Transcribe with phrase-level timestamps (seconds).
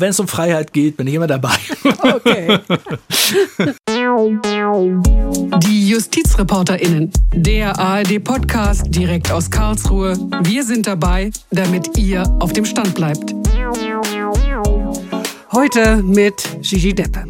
[0.00, 1.56] wenn es um Freiheit geht, bin ich immer dabei.
[2.02, 2.58] Okay.
[5.62, 10.16] Die JustizreporterInnen, der ARD-Podcast direkt aus Karlsruhe.
[10.42, 13.34] Wir sind dabei, damit ihr auf dem Stand bleibt.
[15.52, 17.24] Heute mit Gigi Deppe.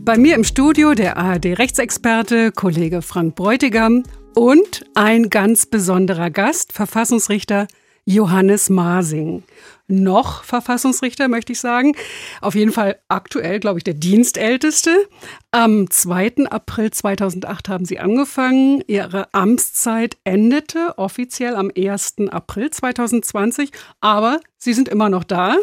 [0.00, 4.02] Bei mir im Studio der ARD-Rechtsexperte, Kollege Frank Bräutigam
[4.34, 7.68] und ein ganz besonderer Gast, Verfassungsrichter
[8.04, 9.42] Johannes Masing.
[9.90, 11.96] Noch Verfassungsrichter, möchte ich sagen.
[12.42, 15.08] Auf jeden Fall aktuell, glaube ich, der Dienstälteste.
[15.50, 16.44] Am 2.
[16.50, 18.82] April 2008 haben Sie angefangen.
[18.86, 22.16] Ihre Amtszeit endete offiziell am 1.
[22.28, 23.72] April 2020.
[24.02, 25.56] Aber Sie sind immer noch da,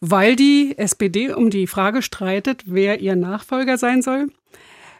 [0.00, 4.26] weil die SPD um die Frage streitet, wer Ihr Nachfolger sein soll.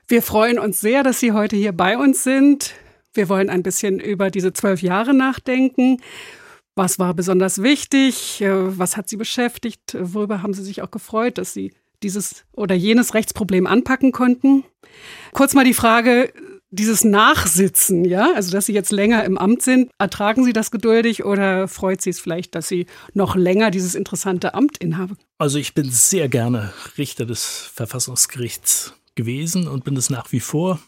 [0.07, 2.75] Wir freuen uns sehr, dass Sie heute hier bei uns sind.
[3.13, 5.99] Wir wollen ein bisschen über diese zwölf Jahre nachdenken
[6.77, 8.41] was war besonders wichtig?
[8.41, 9.97] Äh, was hat Sie beschäftigt?
[9.99, 14.65] Worüber haben Sie sich auch gefreut, dass Sie dieses oder jenes Rechtsproblem anpacken konnten?
[15.33, 16.33] Kurz mal die Frage,
[16.71, 21.25] dieses Nachsitzen, ja, also dass Sie jetzt länger im Amt sind, ertragen Sie das geduldig
[21.25, 25.17] oder freut Sie es vielleicht, dass Sie noch länger dieses interessante Amt inhaben?
[25.39, 30.79] Also ich bin sehr gerne Richter des Verfassungsgerichts gewesen und bin es nach wie vor.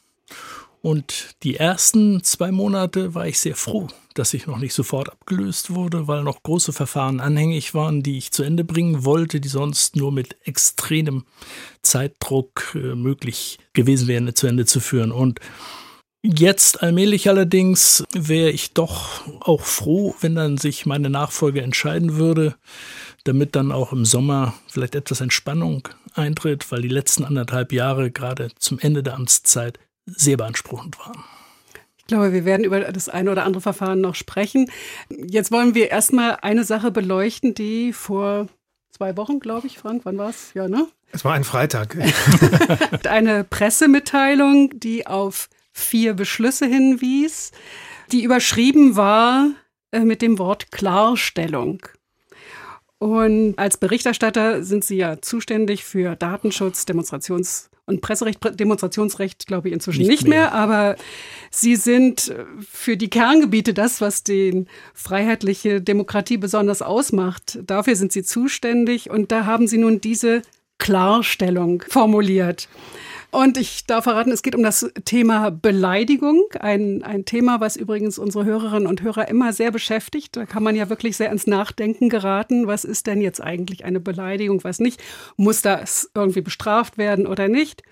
[0.89, 5.75] Und die ersten zwei Monate war ich sehr froh, dass ich noch nicht sofort abgelöst
[5.75, 9.97] wurde, weil noch große Verfahren anhängig waren, die ich zu Ende bringen wollte, die sonst
[9.97, 11.27] nur mit extremem
[11.83, 15.13] Zeitdruck äh, möglich gewesen wären, zu Ende zu führen.
[15.13, 15.41] Und
[16.23, 22.57] Jetzt allmählich allerdings wäre ich doch auch froh, wenn dann sich meine Nachfolge entscheiden würde,
[23.23, 28.51] damit dann auch im Sommer vielleicht etwas Entspannung eintritt, weil die letzten anderthalb Jahre gerade
[28.59, 29.79] zum Ende der Amtszeit
[30.17, 31.23] sehr beanspruchend waren.
[31.99, 34.71] Ich glaube, wir werden über das eine oder andere Verfahren noch sprechen.
[35.11, 38.49] Jetzt wollen wir erstmal eine Sache beleuchten, die vor
[38.91, 40.55] zwei Wochen, glaube ich, Frank, wann war es?
[40.55, 40.87] Ja, ne?
[41.13, 41.97] Es war ein Freitag.
[43.07, 47.53] eine Pressemitteilung, die auf vier Beschlüsse hinwies,
[48.11, 49.51] die überschrieben war
[49.93, 51.83] äh, mit dem Wort Klarstellung.
[52.99, 59.75] Und als Berichterstatter sind Sie ja zuständig für Datenschutz, Demonstrations- und Presserecht, Demonstrationsrecht, glaube ich,
[59.75, 60.43] inzwischen nicht, nicht mehr.
[60.43, 60.53] mehr.
[60.53, 60.97] Aber
[61.51, 62.33] Sie sind
[62.71, 67.59] für die Kerngebiete das, was den freiheitliche Demokratie besonders ausmacht.
[67.65, 69.11] Dafür sind Sie zuständig.
[69.11, 70.43] Und da haben Sie nun diese
[70.79, 72.69] Klarstellung formuliert.
[73.31, 76.45] Und ich darf verraten, es geht um das Thema Beleidigung.
[76.59, 80.35] Ein, ein Thema, was übrigens unsere Hörerinnen und Hörer immer sehr beschäftigt.
[80.37, 82.67] Da kann man ja wirklich sehr ins Nachdenken geraten.
[82.67, 85.03] Was ist denn jetzt eigentlich eine Beleidigung, was nicht?
[85.37, 87.83] Muss das irgendwie bestraft werden oder nicht?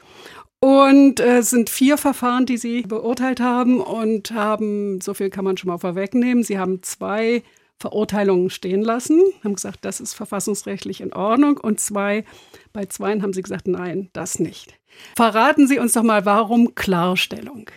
[0.59, 5.45] Und es äh, sind vier Verfahren, die Sie beurteilt haben und haben, so viel kann
[5.45, 7.43] man schon mal vorwegnehmen, Sie haben zwei
[7.79, 11.59] Verurteilungen stehen lassen, haben gesagt, das ist verfassungsrechtlich in Ordnung.
[11.59, 12.25] Und zwei,
[12.73, 14.75] bei zweien haben Sie gesagt, nein, das nicht.
[15.15, 17.71] Verraten Sie uns doch mal, warum Klarstellung?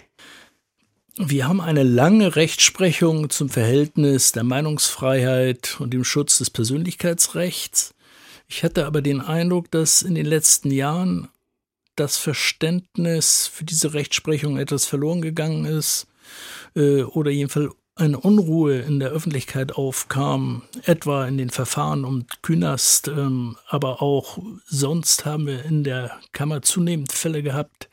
[1.18, 7.94] Wir haben eine lange Rechtsprechung zum Verhältnis der Meinungsfreiheit und dem Schutz des Persönlichkeitsrechts.
[8.48, 11.28] Ich hatte aber den Eindruck, dass in den letzten Jahren
[11.98, 16.08] das Verständnis für diese Rechtsprechung etwas verloren gegangen ist
[16.76, 23.08] äh, oder jedenfalls eine Unruhe in der Öffentlichkeit aufkam, etwa in den Verfahren um Künast,
[23.08, 27.90] ähm, aber auch sonst haben wir in der Kammer zunehmend Fälle gehabt.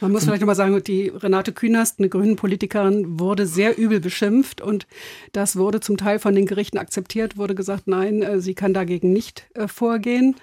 [0.00, 4.60] Man muss vielleicht nochmal sagen, die Renate Künast, eine grünen Politikerin, wurde sehr übel beschimpft
[4.60, 4.86] und
[5.32, 9.12] das wurde zum Teil von den Gerichten akzeptiert, wurde gesagt, nein, äh, sie kann dagegen
[9.12, 10.36] nicht äh, vorgehen.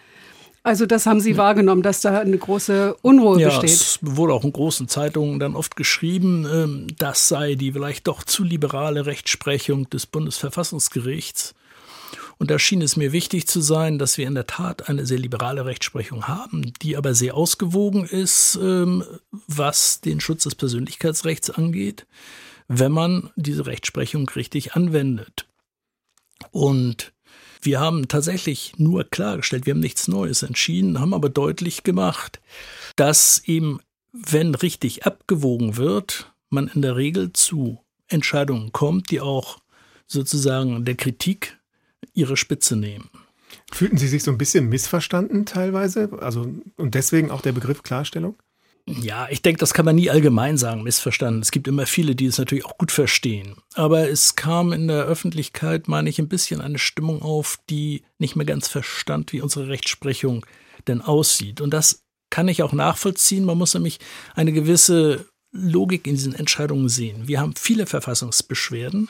[0.63, 1.37] Also das haben Sie ja.
[1.37, 3.71] wahrgenommen, dass da eine große Unruhe ja, besteht.
[3.71, 8.23] Es wurde auch in großen Zeitungen dann oft geschrieben, ähm, das sei die vielleicht doch
[8.23, 11.55] zu liberale Rechtsprechung des Bundesverfassungsgerichts.
[12.37, 15.19] Und da schien es mir wichtig zu sein, dass wir in der Tat eine sehr
[15.19, 19.03] liberale Rechtsprechung haben, die aber sehr ausgewogen ist, ähm,
[19.47, 22.05] was den Schutz des Persönlichkeitsrechts angeht,
[22.67, 25.47] wenn man diese Rechtsprechung richtig anwendet.
[26.51, 27.13] Und
[27.61, 32.41] wir haben tatsächlich nur klargestellt, wir haben nichts Neues entschieden, haben aber deutlich gemacht,
[32.95, 33.79] dass eben,
[34.11, 39.59] wenn richtig abgewogen wird, man in der Regel zu Entscheidungen kommt, die auch
[40.07, 41.57] sozusagen der Kritik
[42.13, 43.09] ihre Spitze nehmen.
[43.71, 46.09] Fühlten Sie sich so ein bisschen missverstanden teilweise?
[46.19, 48.35] Also, und deswegen auch der Begriff Klarstellung?
[48.87, 51.41] Ja, ich denke, das kann man nie allgemein sagen, missverstanden.
[51.41, 53.55] Es gibt immer viele, die es natürlich auch gut verstehen.
[53.73, 58.35] Aber es kam in der Öffentlichkeit, meine ich, ein bisschen eine Stimmung auf, die nicht
[58.35, 60.45] mehr ganz verstand, wie unsere Rechtsprechung
[60.87, 61.61] denn aussieht.
[61.61, 63.45] Und das kann ich auch nachvollziehen.
[63.45, 63.99] Man muss nämlich
[64.35, 67.27] eine gewisse Logik in diesen Entscheidungen sehen.
[67.27, 69.09] Wir haben viele Verfassungsbeschwerden.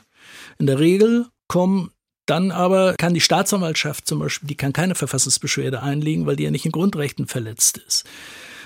[0.59, 1.91] In der Regel kommen
[2.27, 6.51] Dann aber kann die Staatsanwaltschaft zum Beispiel, die kann keine Verfassungsbeschwerde einlegen, weil die ja
[6.51, 8.05] nicht in Grundrechten verletzt ist.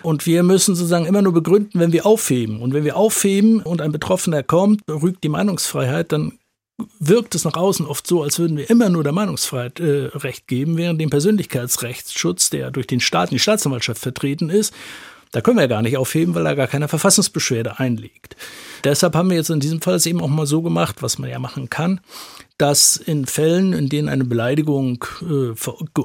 [0.06, 2.62] Und wir müssen sozusagen immer nur begründen, wenn wir aufheben.
[2.62, 6.34] Und wenn wir aufheben und ein Betroffener kommt, rügt die Meinungsfreiheit, dann
[7.00, 10.48] wirkt es nach außen oft so, als würden wir immer nur der Meinungsfreiheit äh, Recht
[10.48, 14.75] geben, während dem Persönlichkeitsrechtsschutz, der durch den Staat, die Staatsanwaltschaft vertreten ist,
[15.31, 18.36] da können wir gar nicht aufheben, weil er gar keine Verfassungsbeschwerde einlegt.
[18.84, 21.31] Deshalb haben wir jetzt in diesem Fall es eben auch mal so gemacht, was man
[21.31, 22.00] ja machen kann,
[22.57, 25.54] dass in Fällen, in denen eine Beleidigung äh,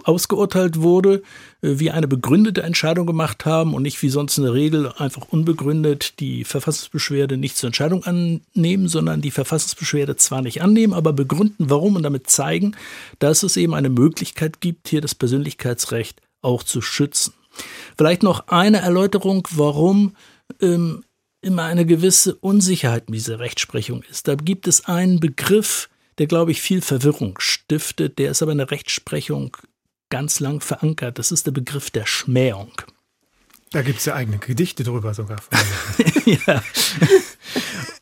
[0.05, 1.23] ausgeurteilt wurde,
[1.63, 5.29] äh, wir eine begründete Entscheidung gemacht haben und nicht wie sonst in der Regel einfach
[5.29, 11.71] unbegründet die Verfassungsbeschwerde nicht zur Entscheidung annehmen, sondern die Verfassungsbeschwerde zwar nicht annehmen, aber begründen,
[11.71, 12.77] warum und damit zeigen,
[13.21, 17.35] dass es eben eine Möglichkeit gibt, hier das Persönlichkeitsrecht auch zu schützen.
[17.97, 20.17] Vielleicht noch eine Erläuterung, warum
[20.61, 21.05] ähm,
[21.43, 24.29] immer eine gewisse Unsicherheit in dieser Rechtsprechung ist.
[24.29, 25.89] Da gibt es einen Begriff,
[26.21, 29.57] der, glaube ich, viel Verwirrung stiftet, der ist aber in der Rechtsprechung
[30.11, 31.19] ganz lang verankert.
[31.19, 32.73] Das ist der Begriff der Schmähung.
[33.71, 35.41] Da gibt es ja eigene Gedichte drüber sogar.
[36.27, 36.63] ja.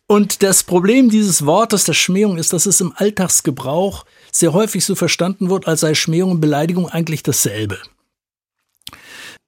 [0.09, 4.97] Und das Problem dieses Wortes der Schmähung ist, dass es im Alltagsgebrauch sehr häufig so
[4.97, 7.79] verstanden wird, als sei Schmähung und Beleidigung eigentlich dasselbe.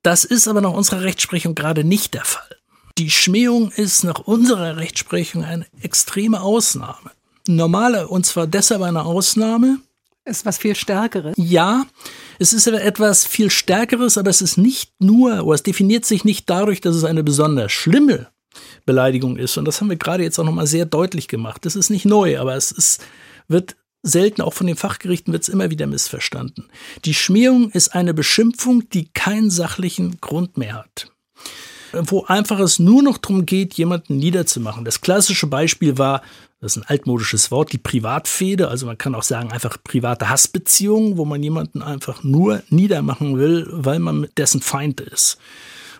[0.04, 2.56] Das ist aber nach unserer Rechtsprechung gerade nicht der Fall.
[2.98, 7.10] Die Schmähung ist nach unserer Rechtsprechung eine extreme Ausnahme
[7.46, 9.78] normale, und zwar deshalb eine Ausnahme.
[10.24, 11.34] Ist was viel Stärkeres.
[11.38, 11.86] Ja,
[12.38, 16.48] es ist etwas viel Stärkeres, aber es ist nicht nur, oder es definiert sich nicht
[16.48, 18.28] dadurch, dass es eine besonders schlimme
[18.84, 19.56] Beleidigung ist.
[19.56, 21.64] Und das haben wir gerade jetzt auch nochmal sehr deutlich gemacht.
[21.64, 23.02] Das ist nicht neu, aber es ist,
[23.48, 26.68] wird selten, auch von den Fachgerichten wird es immer wieder missverstanden.
[27.04, 31.10] Die Schmierung ist eine Beschimpfung, die keinen sachlichen Grund mehr hat
[31.92, 34.84] wo einfach es nur noch darum geht, jemanden niederzumachen.
[34.84, 36.22] Das klassische Beispiel war
[36.60, 41.16] das ist ein altmodisches Wort, die Privatfehde, also man kann auch sagen einfach private Hassbeziehungen,
[41.16, 45.38] wo man jemanden einfach nur niedermachen will, weil man dessen Feind ist.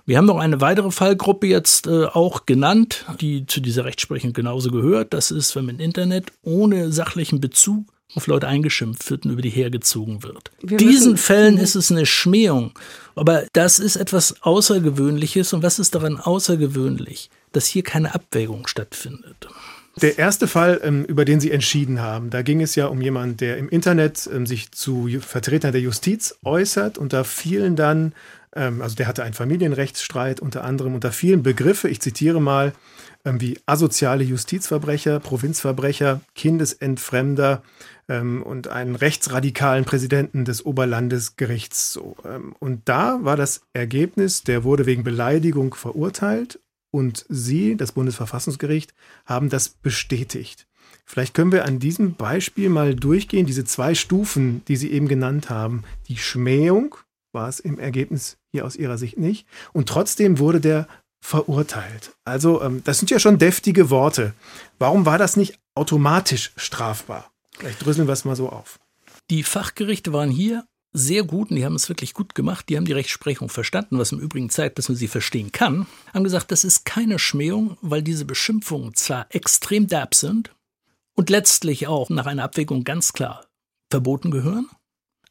[0.07, 4.71] Wir haben noch eine weitere Fallgruppe jetzt äh, auch genannt, die zu dieser Rechtsprechung genauso
[4.71, 5.15] gehört.
[5.15, 7.85] Das ist, wenn man im Internet ohne sachlichen Bezug
[8.17, 10.51] auf Leute eingeschimpft wird und über die hergezogen wird.
[10.63, 12.73] In diesen Fällen ist es eine Schmähung.
[13.15, 15.53] Aber das ist etwas Außergewöhnliches.
[15.53, 17.31] Und was ist daran außergewöhnlich?
[17.53, 19.49] Dass hier keine Abwägung stattfindet.
[19.97, 23.37] Der erste Fall, ähm, über den Sie entschieden haben, da ging es ja um jemanden,
[23.39, 28.15] der im Internet ähm, sich zu Vertretern der Justiz äußert und da fielen dann,
[28.55, 32.73] ähm, also der hatte einen Familienrechtsstreit unter anderem, unter vielen Begriffe, ich zitiere mal,
[33.23, 37.63] wie asoziale Justizverbrecher, Provinzverbrecher, Kindesentfremder
[38.09, 42.01] und einen rechtsradikalen Präsidenten des Oberlandesgerichts.
[42.61, 46.61] und da war das Ergebnis, der wurde wegen Beleidigung verurteilt
[46.91, 48.95] und Sie, das Bundesverfassungsgericht,
[49.27, 50.67] haben das bestätigt.
[51.05, 55.51] Vielleicht können wir an diesem Beispiel mal durchgehen, diese zwei Stufen, die Sie eben genannt
[55.51, 55.85] haben.
[56.09, 56.95] Die Schmähung
[57.33, 59.47] war es im Ergebnis hier aus Ihrer Sicht nicht.
[59.73, 60.89] Und trotzdem wurde der
[61.21, 62.13] verurteilt.
[62.25, 64.35] Also ähm, das sind ja schon deftige Worte.
[64.79, 67.31] Warum war das nicht automatisch strafbar?
[67.59, 68.79] Vielleicht drüsseln wir es mal so auf.
[69.29, 72.69] Die Fachgerichte waren hier sehr gut und die haben es wirklich gut gemacht.
[72.69, 75.87] Die haben die Rechtsprechung verstanden, was im Übrigen zeigt, dass man sie verstehen kann.
[76.13, 80.53] Haben gesagt, das ist keine Schmähung, weil diese Beschimpfungen zwar extrem derb sind
[81.15, 83.47] und letztlich auch nach einer Abwägung ganz klar
[83.91, 84.69] verboten gehören,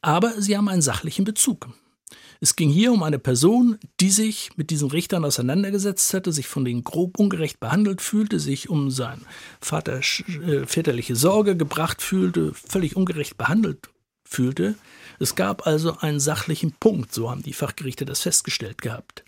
[0.02, 1.68] aber sie haben einen sachlichen Bezug.
[2.42, 6.64] Es ging hier um eine Person, die sich mit diesen Richtern auseinandergesetzt hatte, sich von
[6.64, 9.20] denen grob ungerecht behandelt fühlte, sich um sein
[9.60, 13.90] Vater, äh, väterliche Sorge gebracht fühlte, völlig ungerecht behandelt
[14.24, 14.76] fühlte.
[15.20, 19.22] Es gab also einen sachlichen Punkt, so haben die Fachgerichte das festgestellt gehabt.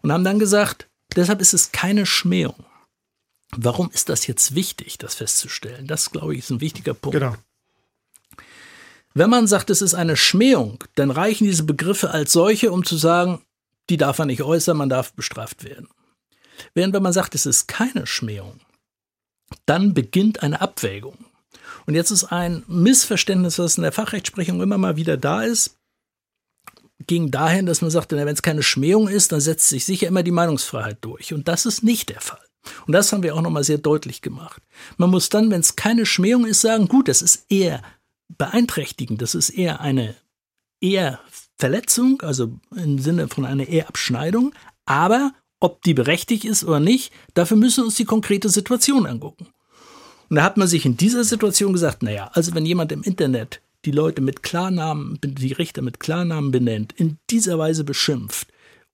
[0.00, 2.64] Und haben dann gesagt, deshalb ist es keine Schmähung.
[3.54, 5.86] Warum ist das jetzt wichtig, das festzustellen?
[5.86, 7.18] Das, glaube ich, ist ein wichtiger Punkt.
[7.18, 7.36] Genau.
[9.12, 12.96] Wenn man sagt, es ist eine Schmähung, dann reichen diese Begriffe als solche, um zu
[12.96, 13.42] sagen,
[13.90, 15.88] die darf man nicht äußern, man darf bestraft werden.
[16.72, 18.60] Während wenn man sagt, es ist keine Schmähung,
[19.66, 21.26] dann beginnt eine Abwägung.
[21.86, 25.78] Und jetzt ist ein Missverständnis, was in der Fachrechtsprechung immer mal wieder da ist,
[27.06, 30.22] ging dahin, dass man sagt, wenn es keine Schmähung ist, dann setzt sich sicher immer
[30.22, 31.32] die Meinungsfreiheit durch.
[31.32, 32.44] Und das ist nicht der Fall.
[32.86, 34.62] Und das haben wir auch nochmal sehr deutlich gemacht.
[34.96, 37.82] Man muss dann, wenn es keine Schmähung ist, sagen, gut, das ist eher
[38.28, 40.14] beeinträchtigend, das ist eher eine
[40.80, 41.20] eher
[41.58, 47.56] Verletzung, also im Sinne von einer Ehrabschneidung, aber ob die berechtigt ist oder nicht, dafür
[47.56, 49.48] müssen wir uns die konkrete Situation angucken.
[50.30, 53.60] Und da hat man sich in dieser Situation gesagt, naja, also wenn jemand im Internet
[53.84, 58.48] die Leute mit Klarnamen, die Richter mit Klarnamen benennt, in dieser Weise beschimpft,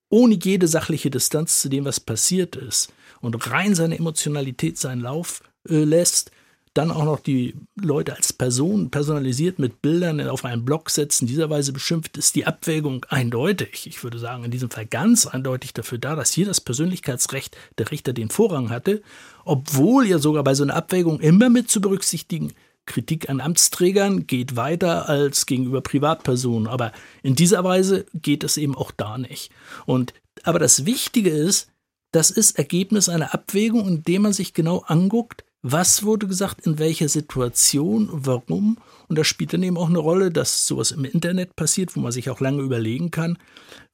[0.09, 5.43] ohne jede sachliche Distanz zu dem, was passiert ist, und rein seine Emotionalität seinen Lauf
[5.69, 6.31] äh, lässt,
[6.77, 11.49] dann auch noch die Leute als Person personalisiert mit Bildern auf einen Blog setzen, dieser
[11.49, 13.87] Weise beschimpft, ist die Abwägung eindeutig.
[13.87, 17.91] Ich würde sagen, in diesem Fall ganz eindeutig dafür da, dass hier das Persönlichkeitsrecht der
[17.91, 19.03] Richter den Vorrang hatte,
[19.47, 22.53] obwohl ja sogar bei so einer Abwägung immer mit zu berücksichtigen,
[22.85, 26.69] Kritik an Amtsträgern geht weiter als gegenüber Privatpersonen.
[26.69, 29.51] Aber in dieser Weise geht es eben auch da nicht.
[29.87, 31.69] Und, aber das Wichtige ist,
[32.13, 37.09] das ist Ergebnis einer Abwägung, indem man sich genau anguckt, was wurde gesagt, in welcher
[37.09, 38.79] Situation, warum.
[39.09, 42.13] Und da spielt dann eben auch eine Rolle, dass sowas im Internet passiert, wo man
[42.13, 43.39] sich auch lange überlegen kann.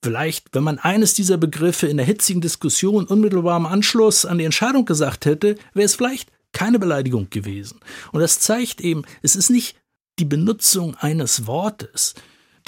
[0.03, 4.45] Vielleicht, wenn man eines dieser Begriffe in der hitzigen Diskussion unmittelbar im Anschluss an die
[4.45, 7.81] Entscheidung gesagt hätte, wäre es vielleicht keine Beleidigung gewesen.
[8.13, 9.77] Und das zeigt eben, es ist nicht
[10.19, 12.15] die Benutzung eines Wortes,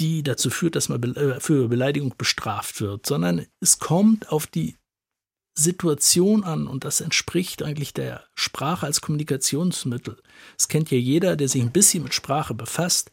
[0.00, 4.76] die dazu führt, dass man äh, für Beleidigung bestraft wird, sondern es kommt auf die
[5.54, 10.20] Situation an und das entspricht eigentlich der Sprache als Kommunikationsmittel.
[10.58, 13.12] Es kennt ja jeder, der sich ein bisschen mit Sprache befasst,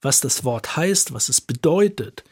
[0.00, 2.24] was das Wort heißt, was es bedeutet,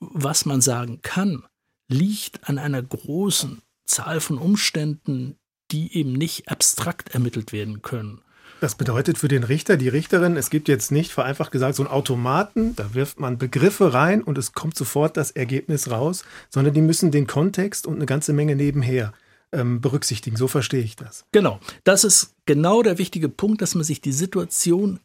[0.00, 1.44] was man sagen kann,
[1.88, 5.36] liegt an einer großen Zahl von Umständen,
[5.70, 8.23] die eben nicht abstrakt ermittelt werden können.
[8.64, 11.92] Das bedeutet für den Richter, die Richterin, es gibt jetzt nicht vereinfacht gesagt so einen
[11.92, 16.80] Automaten, da wirft man Begriffe rein und es kommt sofort das Ergebnis raus, sondern die
[16.80, 19.12] müssen den Kontext und eine ganze Menge nebenher
[19.52, 20.38] ähm, berücksichtigen.
[20.38, 21.26] So verstehe ich das.
[21.30, 24.98] Genau, das ist genau der wichtige Punkt, dass man sich die Situation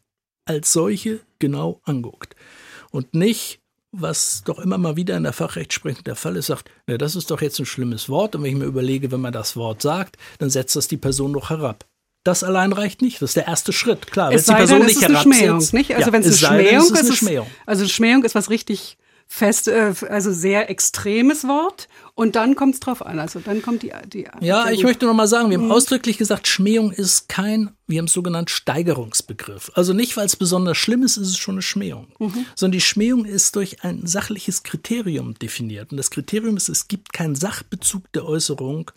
[0.46, 2.36] als solche genau anguckt
[2.90, 3.60] und nicht
[3.92, 7.30] was doch immer mal wieder in der Fachrechtsprechung der Fall ist, sagt, na, das ist
[7.30, 8.36] doch jetzt ein schlimmes Wort.
[8.36, 11.32] Und wenn ich mir überlege, wenn man das Wort sagt, dann setzt das die Person
[11.32, 11.84] doch herab.
[12.22, 13.22] Das allein reicht nicht.
[13.22, 14.10] Das ist der erste Schritt.
[14.10, 15.22] Klar, wenn die Person nicht herabsetzt.
[15.22, 15.94] Schmähung, nicht?
[15.94, 17.46] Also ja, wenn es eine Schmähung ist, eine Schmähung.
[17.66, 21.88] Also Schmähung ist was richtig fest, äh, also sehr extremes Wort.
[22.14, 23.18] Und dann kommt es drauf an.
[23.18, 23.92] Also dann kommt die.
[24.12, 25.72] die ja, ich möchte noch mal sagen, wir haben mhm.
[25.72, 29.70] ausdrücklich gesagt, Schmähung ist kein, wir haben es so genannt, Steigerungsbegriff.
[29.74, 32.08] Also nicht, weil es besonders schlimm ist, ist es schon eine Schmähung.
[32.18, 32.44] Mhm.
[32.54, 35.90] Sondern die Schmähung ist durch ein sachliches Kriterium definiert.
[35.92, 38.90] Und das Kriterium ist, es gibt keinen Sachbezug der Äußerung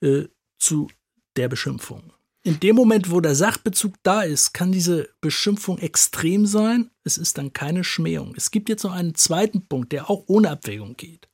[0.00, 0.22] äh,
[0.58, 0.88] zu
[1.36, 2.14] der Beschimpfung
[2.44, 6.90] in dem Moment, wo der Sachbezug da ist, kann diese Beschimpfung extrem sein.
[7.04, 8.34] Es ist dann keine Schmähung.
[8.36, 11.28] Es gibt jetzt noch einen zweiten Punkt, der auch ohne Abwägung geht.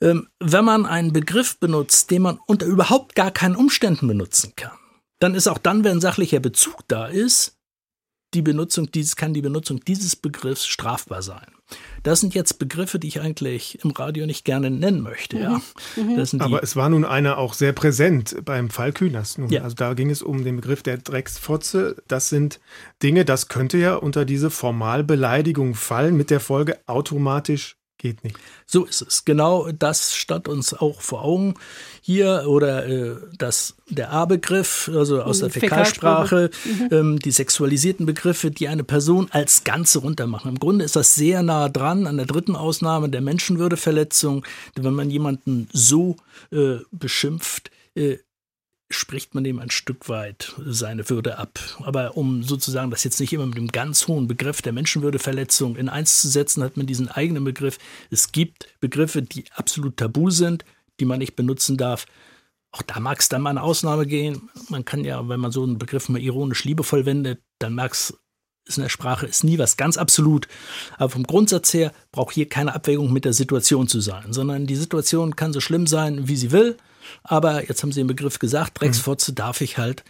[0.00, 4.78] Ähm, wenn man einen Begriff benutzt, den man unter überhaupt gar keinen Umständen benutzen kann,
[5.18, 7.59] dann ist auch dann, wenn sachlicher Bezug da ist,
[8.34, 11.46] die Benutzung dieses, kann die Benutzung dieses Begriffs strafbar sein.
[12.02, 15.38] Das sind jetzt Begriffe, die ich eigentlich im Radio nicht gerne nennen möchte.
[15.38, 15.60] Ja.
[15.96, 16.16] Mhm.
[16.16, 16.40] mhm.
[16.40, 19.38] Aber es war nun einer auch sehr präsent beim Fall Kühners.
[19.38, 19.50] Nun.
[19.50, 19.62] Ja.
[19.62, 21.96] Also da ging es um den Begriff der Drecksfotze.
[22.08, 22.60] Das sind
[23.02, 28.36] Dinge, das könnte ja unter diese Formalbeleidigung fallen, mit der Folge automatisch geht nicht.
[28.66, 29.24] So ist es.
[29.24, 31.54] Genau das stand uns auch vor Augen
[32.00, 36.88] hier oder äh, das, der A-Begriff, also aus der Fäkalsprache, mhm.
[36.90, 40.50] ähm, die sexualisierten Begriffe, die eine Person als Ganze runtermachen.
[40.50, 44.44] Im Grunde ist das sehr nah dran an der dritten Ausnahme der Menschenwürdeverletzung.
[44.74, 46.16] Wenn man jemanden so
[46.50, 48.16] äh, beschimpft, äh,
[48.90, 51.60] spricht man dem ein Stück weit seine Würde ab.
[51.84, 55.88] Aber um sozusagen das jetzt nicht immer mit dem ganz hohen Begriff der Menschenwürdeverletzung in
[55.88, 57.78] eins zu setzen, hat man diesen eigenen Begriff.
[58.10, 60.64] Es gibt Begriffe, die absolut tabu sind,
[60.98, 62.06] die man nicht benutzen darf.
[62.72, 64.50] Auch da mag es dann mal eine Ausnahme gehen.
[64.68, 68.18] Man kann ja, wenn man so einen Begriff mal ironisch liebevoll wendet, dann mag es
[68.76, 70.46] in der Sprache ist nie was ganz absolut.
[70.96, 74.76] Aber vom Grundsatz her braucht hier keine Abwägung mit der Situation zu sein, sondern die
[74.76, 76.76] Situation kann so schlimm sein, wie sie will.
[77.22, 80.04] Aber jetzt haben Sie den Begriff gesagt, Drecksfotze darf ich halt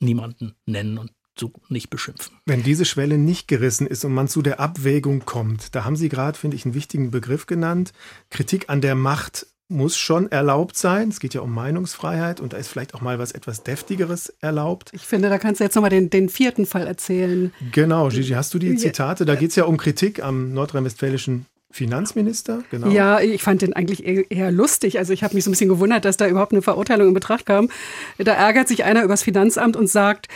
[0.00, 2.36] niemanden nennen und so nicht beschimpfen.
[2.44, 6.08] Wenn diese Schwelle nicht gerissen ist und man zu der Abwägung kommt, da haben Sie
[6.08, 7.92] gerade, finde ich, einen wichtigen Begriff genannt.
[8.30, 11.08] Kritik an der Macht muss schon erlaubt sein.
[11.08, 14.90] Es geht ja um Meinungsfreiheit und da ist vielleicht auch mal was etwas Deftigeres erlaubt.
[14.92, 17.52] Ich finde, da kannst du jetzt nochmal den, den vierten Fall erzählen.
[17.72, 19.24] Genau, Gigi, hast du die Zitate?
[19.24, 22.88] Da geht es ja um Kritik am nordrhein-westfälischen Finanzminister, genau.
[22.88, 24.98] Ja, ich fand den eigentlich eher lustig.
[24.98, 27.46] Also ich habe mich so ein bisschen gewundert, dass da überhaupt eine Verurteilung in Betracht
[27.46, 27.70] kam.
[28.18, 30.28] Da ärgert sich einer übers Finanzamt und sagt,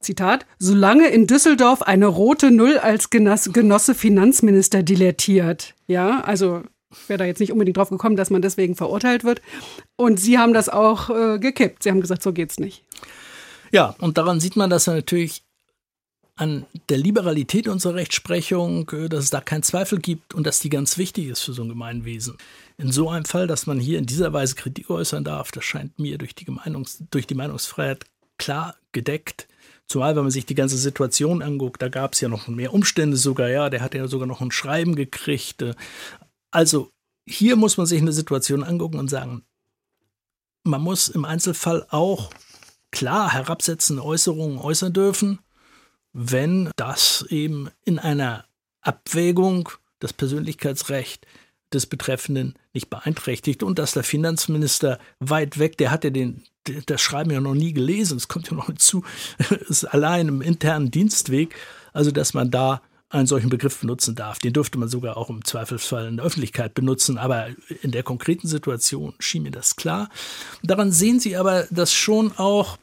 [0.00, 5.74] Zitat, solange in Düsseldorf eine rote Null als Genosse Finanzminister dilettiert.
[5.88, 9.42] Ja, also ich wäre da jetzt nicht unbedingt drauf gekommen, dass man deswegen verurteilt wird.
[9.96, 11.82] Und Sie haben das auch äh, gekippt.
[11.82, 12.84] Sie haben gesagt, so geht's nicht.
[13.72, 15.42] Ja, und daran sieht man, dass er natürlich
[16.36, 20.68] an der Liberalität unserer Rechtsprechung, äh, dass es da keinen Zweifel gibt und dass die
[20.68, 22.36] ganz wichtig ist für so ein Gemeinwesen.
[22.76, 25.98] In so einem Fall, dass man hier in dieser Weise Kritik äußern darf, das scheint
[25.98, 28.04] mir durch die, Meinungs durch die Meinungsfreiheit
[28.36, 29.46] klar gedeckt.
[29.86, 33.16] Zumal, wenn man sich die ganze Situation anguckt, da gab es ja noch mehr Umstände
[33.16, 35.62] sogar, ja, der hat ja sogar noch ein Schreiben gekriegt.
[35.62, 35.74] Äh.
[36.50, 36.90] Also
[37.28, 39.44] hier muss man sich eine Situation angucken und sagen,
[40.64, 42.30] man muss im Einzelfall auch
[42.90, 45.38] klar herabsetzende Äußerungen äußern dürfen,
[46.14, 48.44] wenn das eben in einer
[48.80, 49.68] Abwägung
[49.98, 51.26] das Persönlichkeitsrecht
[51.72, 56.44] des Betreffenden nicht beeinträchtigt und dass der Finanzminister weit weg, der hat ja den,
[56.86, 59.04] das Schreiben ja noch nie gelesen, es kommt ja noch hinzu,
[59.68, 61.54] ist allein im internen Dienstweg,
[61.92, 62.80] also dass man da
[63.10, 64.38] einen solchen Begriff benutzen darf.
[64.38, 67.48] Den dürfte man sogar auch im Zweifelsfall in der Öffentlichkeit benutzen, aber
[67.82, 70.08] in der konkreten Situation schien mir das klar.
[70.62, 72.78] Daran sehen Sie aber, dass schon auch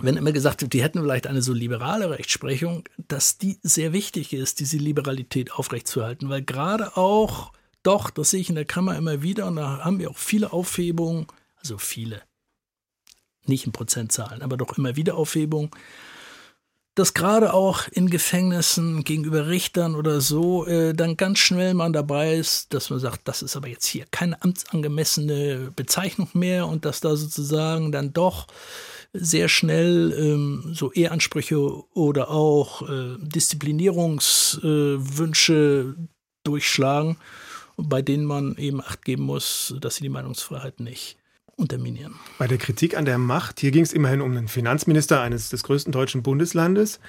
[0.00, 4.32] wenn immer gesagt wird, die hätten vielleicht eine so liberale Rechtsprechung, dass die sehr wichtig
[4.32, 9.22] ist, diese Liberalität aufrechtzuerhalten, weil gerade auch, doch, das sehe ich in der Kammer immer
[9.22, 11.26] wieder und da haben wir auch viele Aufhebungen,
[11.56, 12.22] also viele,
[13.46, 15.70] nicht in Prozentzahlen, aber doch immer wieder Aufhebungen,
[16.94, 22.34] dass gerade auch in Gefängnissen gegenüber Richtern oder so äh, dann ganz schnell man dabei
[22.34, 27.00] ist, dass man sagt, das ist aber jetzt hier keine amtsangemessene Bezeichnung mehr und dass
[27.00, 28.46] da sozusagen dann doch
[29.18, 31.58] sehr schnell ähm, so Ehransprüche
[31.94, 36.02] oder auch äh, Disziplinierungswünsche äh,
[36.44, 37.16] durchschlagen,
[37.76, 41.18] bei denen man eben Acht geben muss, dass sie die Meinungsfreiheit nicht
[41.56, 42.14] unterminieren.
[42.38, 45.62] Bei der Kritik an der Macht, hier ging es immerhin um den Finanzminister eines des
[45.62, 47.00] größten deutschen Bundeslandes.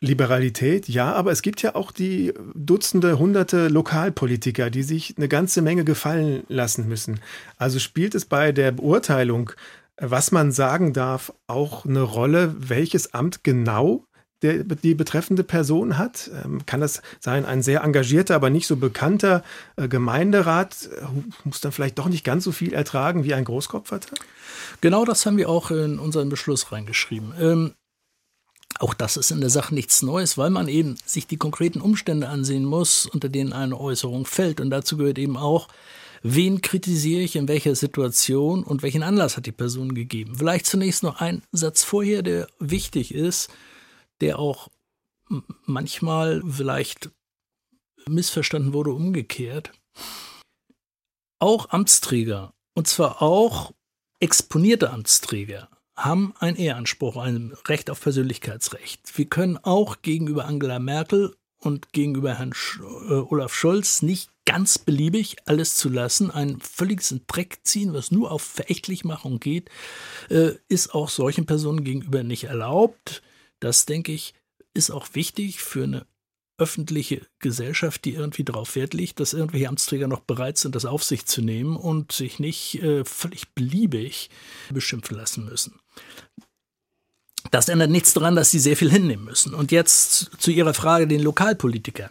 [0.00, 5.62] Liberalität, ja, aber es gibt ja auch die Dutzende, Hunderte Lokalpolitiker, die sich eine ganze
[5.62, 7.20] Menge gefallen lassen müssen.
[7.56, 9.52] Also spielt es bei der Beurteilung,
[9.98, 14.04] was man sagen darf, auch eine Rolle, welches Amt genau
[14.42, 16.30] der, die betreffende Person hat?
[16.44, 19.42] Ähm, kann das sein, ein sehr engagierter, aber nicht so bekannter
[19.76, 21.04] äh, Gemeinderat äh,
[21.44, 24.14] muss dann vielleicht doch nicht ganz so viel ertragen wie ein Großkopferter?
[24.80, 27.32] Genau das haben wir auch in unseren Beschluss reingeschrieben.
[27.40, 27.72] Ähm,
[28.78, 32.28] auch das ist in der Sache nichts Neues, weil man eben sich die konkreten Umstände
[32.28, 34.60] ansehen muss, unter denen eine Äußerung fällt.
[34.60, 35.68] Und dazu gehört eben auch,
[36.22, 40.36] wen kritisiere ich in welcher Situation und welchen Anlass hat die Person gegeben.
[40.36, 43.50] Vielleicht zunächst noch ein Satz vorher, der wichtig ist
[44.20, 44.68] der auch
[45.64, 47.10] manchmal vielleicht
[48.08, 49.72] missverstanden wurde, umgekehrt.
[51.38, 53.72] Auch Amtsträger, und zwar auch
[54.20, 59.16] exponierte Amtsträger, haben einen Ehranspruch, ein Recht auf Persönlichkeitsrecht.
[59.16, 64.78] Wir können auch gegenüber Angela Merkel und gegenüber Herrn Sch äh, Olaf Scholz nicht ganz
[64.78, 69.68] beliebig alles zu lassen, ein völliges Dreck ziehen, was nur auf Verächtlichmachung geht,
[70.30, 73.22] äh, ist auch solchen Personen gegenüber nicht erlaubt.
[73.60, 74.32] Das, denke ich,
[74.72, 76.06] ist auch wichtig für eine
[76.58, 81.04] öffentliche Gesellschaft, die irgendwie darauf Wert legt, dass irgendwelche Amtsträger noch bereit sind, das auf
[81.04, 84.30] sich zu nehmen und sich nicht äh, völlig beliebig
[84.70, 85.78] beschimpfen lassen müssen.
[87.50, 89.54] Das ändert nichts daran, dass sie sehr viel hinnehmen müssen.
[89.54, 92.10] Und jetzt zu Ihrer Frage den Lokalpolitikern.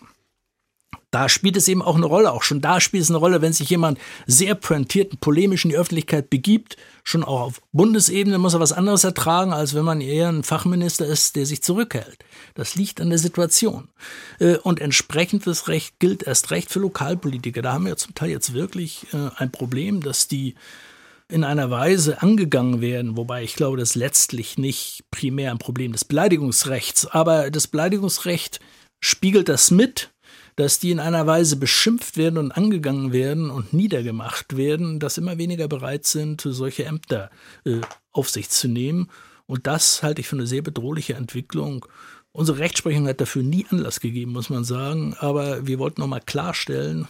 [1.15, 2.33] Da spielt es eben auch eine Rolle.
[2.33, 5.69] Auch schon da spielt es eine Rolle, wenn sich jemand sehr pointiert und polemisch in
[5.69, 6.75] die Öffentlichkeit begibt.
[7.05, 11.05] Schon auch auf Bundesebene muss er was anderes ertragen, als wenn man eher ein Fachminister
[11.05, 12.25] ist, der sich zurückhält.
[12.53, 13.87] Das liegt an der Situation.
[14.39, 17.61] Äh, und entsprechendes Recht gilt erst recht für Lokalpolitiker.
[17.61, 20.55] Da haben wir zum Teil jetzt wirklich äh, ein Problem, dass die
[21.29, 25.93] in einer Weise angegangen werden, wobei ich glaube, das ist letztlich nicht primär ein Problem
[25.93, 28.59] des Beleidigungsrechts, aber das Beleidigungsrecht
[28.99, 30.09] spiegelt das mit
[30.55, 35.37] dass die in einer Weise beschimpft werden und angegangen werden und niedergemacht werden, dass immer
[35.37, 37.29] weniger bereit sind, solche Ämter
[37.65, 39.09] äh, auf sich zu nehmen.
[39.47, 41.85] Und das halte ich für eine sehr bedrohliche Entwicklung.
[42.31, 45.15] Unsere Rechtsprechung hat dafür nie Anlass gegeben, muss man sagen.
[45.19, 47.07] Aber wir wollten nochmal klarstellen,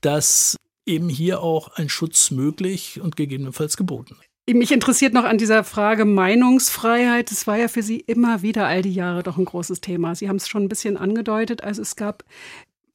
[0.00, 4.28] dass eben hier auch ein Schutz möglich und gegebenenfalls geboten ist.
[4.56, 7.30] Mich interessiert noch an dieser Frage Meinungsfreiheit.
[7.30, 10.14] Das war ja für Sie immer wieder all die Jahre doch ein großes Thema.
[10.14, 11.62] Sie haben es schon ein bisschen angedeutet.
[11.62, 12.24] Also es gab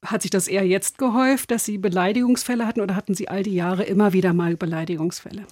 [0.03, 3.53] hat sich das eher jetzt gehäuft, dass Sie Beleidigungsfälle hatten oder hatten Sie all die
[3.53, 5.45] Jahre immer wieder mal Beleidigungsfälle?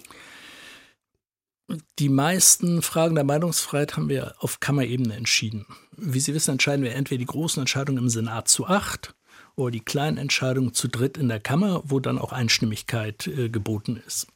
[1.98, 5.66] Die meisten Fragen der Meinungsfreiheit haben wir auf Kammerebene entschieden.
[5.96, 9.14] Wie Sie wissen, entscheiden wir entweder die großen Entscheidungen im Senat zu acht
[9.54, 14.02] oder die kleinen Entscheidungen zu dritt in der Kammer, wo dann auch Einstimmigkeit äh, geboten
[14.06, 14.26] ist.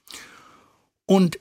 [1.06, 1.38] Und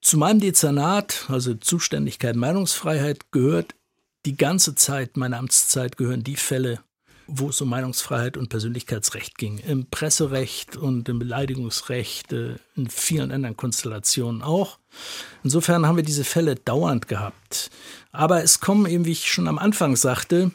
[0.00, 3.74] zu meinem Dezernat, also Zuständigkeit Meinungsfreiheit, gehört
[4.26, 6.80] die ganze Zeit meiner Amtszeit gehören die Fälle,
[7.26, 9.58] wo es um Meinungsfreiheit und Persönlichkeitsrecht ging.
[9.58, 14.78] Im Presserecht und im Beleidigungsrecht, äh, in vielen anderen Konstellationen auch.
[15.42, 17.70] Insofern haben wir diese Fälle dauernd gehabt.
[18.12, 20.52] Aber es kommen eben, wie ich schon am Anfang sagte,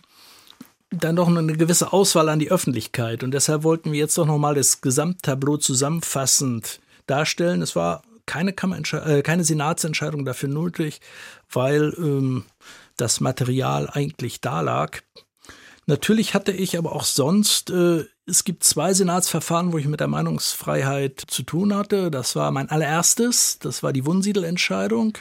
[0.92, 3.24] dann doch eine gewisse Auswahl an die Öffentlichkeit.
[3.24, 7.62] Und deshalb wollten wir jetzt doch nochmal das Gesamttableau zusammenfassend darstellen.
[7.62, 11.02] Es war keine, äh, keine Senatsentscheidung dafür nötig,
[11.52, 12.46] weil ähm,
[12.98, 15.02] das Material eigentlich da lag.
[15.90, 20.08] Natürlich hatte ich aber auch sonst, äh, es gibt zwei Senatsverfahren, wo ich mit der
[20.08, 22.12] Meinungsfreiheit zu tun hatte.
[22.12, 25.18] Das war mein allererstes, das war die Wunsiedel-Entscheidung.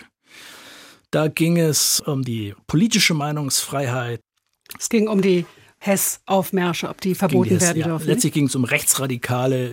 [1.11, 4.21] Da ging es um die politische Meinungsfreiheit.
[4.79, 5.47] Es ging um die
[5.79, 7.87] Hess-Aufmärsche, ob die verboten es, werden ja.
[7.87, 8.07] dürfen.
[8.07, 9.73] Letztlich ging es um rechtsradikale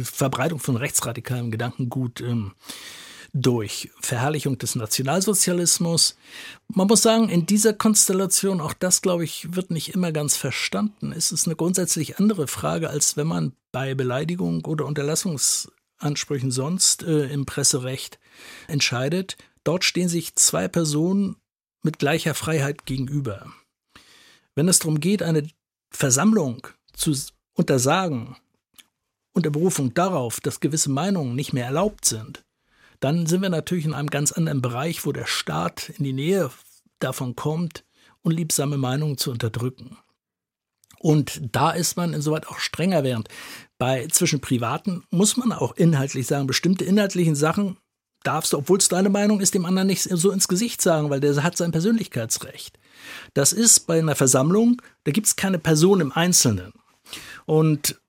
[0.00, 2.52] Verbreitung von rechtsradikalem Gedankengut ähm,
[3.32, 6.16] durch Verherrlichung des Nationalsozialismus.
[6.68, 11.12] Man muss sagen, in dieser Konstellation, auch das, glaube ich, wird nicht immer ganz verstanden.
[11.12, 17.26] Es ist eine grundsätzlich andere Frage, als wenn man bei Beleidigung oder Unterlassungsansprüchen sonst äh,
[17.28, 18.18] im Presserecht
[18.68, 19.38] entscheidet.
[19.64, 21.36] Dort stehen sich zwei Personen
[21.82, 23.50] mit gleicher Freiheit gegenüber.
[24.54, 25.48] Wenn es darum geht, eine
[25.90, 27.14] Versammlung zu
[27.54, 28.36] untersagen,
[29.32, 32.44] unter Berufung darauf, dass gewisse Meinungen nicht mehr erlaubt sind,
[33.02, 36.50] dann sind wir natürlich in einem ganz anderen Bereich, wo der Staat in die Nähe
[37.00, 37.84] davon kommt,
[38.22, 39.98] unliebsame Meinungen zu unterdrücken.
[41.00, 43.28] Und da ist man insoweit auch strenger, während
[43.76, 47.76] bei zwischen Privaten muss man auch inhaltlich sagen, bestimmte inhaltlichen Sachen
[48.22, 51.18] darfst du, obwohl es deine Meinung ist, dem anderen nicht so ins Gesicht sagen, weil
[51.18, 52.78] der hat sein Persönlichkeitsrecht.
[53.34, 56.72] Das ist bei einer Versammlung, da gibt es keine Person im Einzelnen.
[57.46, 58.00] Und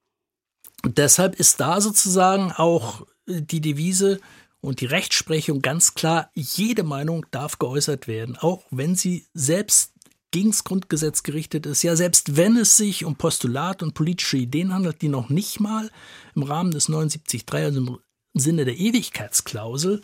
[0.85, 4.19] deshalb ist da sozusagen auch die Devise,
[4.63, 9.91] und die Rechtsprechung ganz klar, jede Meinung darf geäußert werden, auch wenn sie selbst
[10.31, 11.83] gegen das Grundgesetz gerichtet ist.
[11.83, 15.91] Ja, selbst wenn es sich um Postulat und politische Ideen handelt, die noch nicht mal
[16.33, 17.99] im Rahmen des 79.3, also im
[18.33, 20.01] Sinne der Ewigkeitsklausel,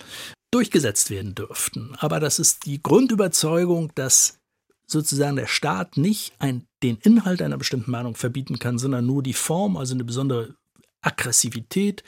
[0.51, 1.95] durchgesetzt werden dürften.
[1.97, 4.39] Aber das ist die Grundüberzeugung, dass
[4.85, 9.33] sozusagen der Staat nicht ein, den Inhalt einer bestimmten Meinung verbieten kann, sondern nur die
[9.33, 10.55] Form, also eine besondere
[11.01, 12.03] Aggressivität,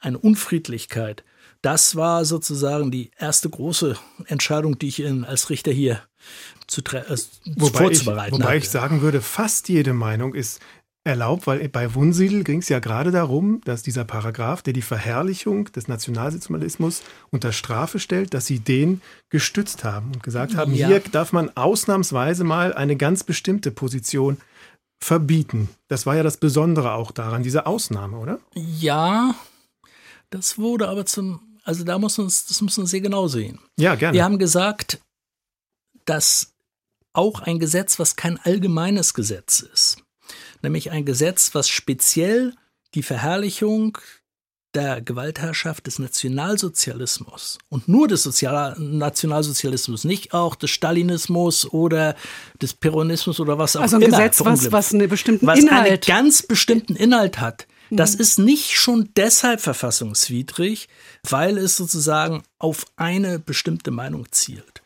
[0.00, 1.22] eine Unfriedlichkeit
[1.66, 6.00] das war sozusagen die erste große Entscheidung, die ich in, als Richter hier
[6.68, 7.16] zu, äh,
[7.56, 8.58] wobei vorzubereiten ich, Wobei hatte.
[8.58, 10.60] ich sagen würde, fast jede Meinung ist
[11.02, 15.64] erlaubt, weil bei Wunsiedel ging es ja gerade darum, dass dieser Paragraph, der die Verherrlichung
[15.72, 20.86] des Nationalsozialismus unter Strafe stellt, dass sie den gestützt haben und gesagt haben, ja.
[20.86, 24.36] hier darf man ausnahmsweise mal eine ganz bestimmte Position
[25.00, 25.68] verbieten.
[25.88, 28.38] Das war ja das Besondere auch daran, diese Ausnahme, oder?
[28.54, 29.34] Ja,
[30.30, 33.58] das wurde aber zum, also da muss man, das muss man sehr genau sehen.
[33.76, 34.14] Ja, gerne.
[34.14, 35.00] Wir haben gesagt,
[36.04, 36.54] dass
[37.12, 39.98] auch ein Gesetz, was kein allgemeines Gesetz ist,
[40.62, 42.54] nämlich ein Gesetz, was speziell
[42.94, 43.98] die Verherrlichung
[44.74, 52.14] der Gewaltherrschaft des Nationalsozialismus und nur des Sozial Nationalsozialismus, nicht auch des Stalinismus oder
[52.60, 54.18] des Peronismus oder was auch also ein immer.
[54.18, 55.86] Gesetz, was, was einen bestimmten was Inhalt.
[55.86, 58.20] einen ganz bestimmten Inhalt hat, das mhm.
[58.20, 60.88] ist nicht schon deshalb verfassungswidrig,
[61.28, 64.82] weil es sozusagen auf eine bestimmte Meinung zielt.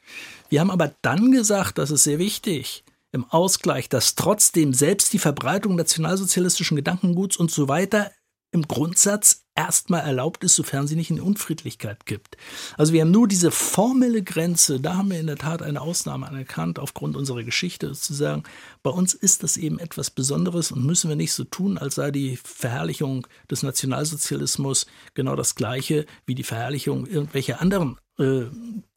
[0.49, 5.19] Wir haben aber dann gesagt, das ist sehr wichtig, im Ausgleich, dass trotzdem selbst die
[5.19, 8.13] Verbreitung nationalsozialistischen Gedankenguts und so weiter
[8.53, 12.37] im Grundsatz erstmal erlaubt ist, sofern sie nicht in Unfriedlichkeit gibt.
[12.77, 16.27] Also wir haben nur diese formelle Grenze, da haben wir in der Tat eine Ausnahme
[16.27, 18.43] anerkannt aufgrund unserer Geschichte, zu sagen,
[18.83, 22.11] bei uns ist das eben etwas Besonderes und müssen wir nicht so tun, als sei
[22.11, 28.45] die Verherrlichung des Nationalsozialismus genau das gleiche wie die Verherrlichung irgendwelcher anderen äh,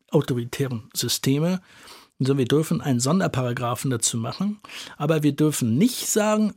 [0.10, 1.62] autoritären Systeme.
[2.20, 4.62] Also wir dürfen einen Sonderparagraphen dazu machen,
[4.98, 6.54] aber wir dürfen nicht sagen,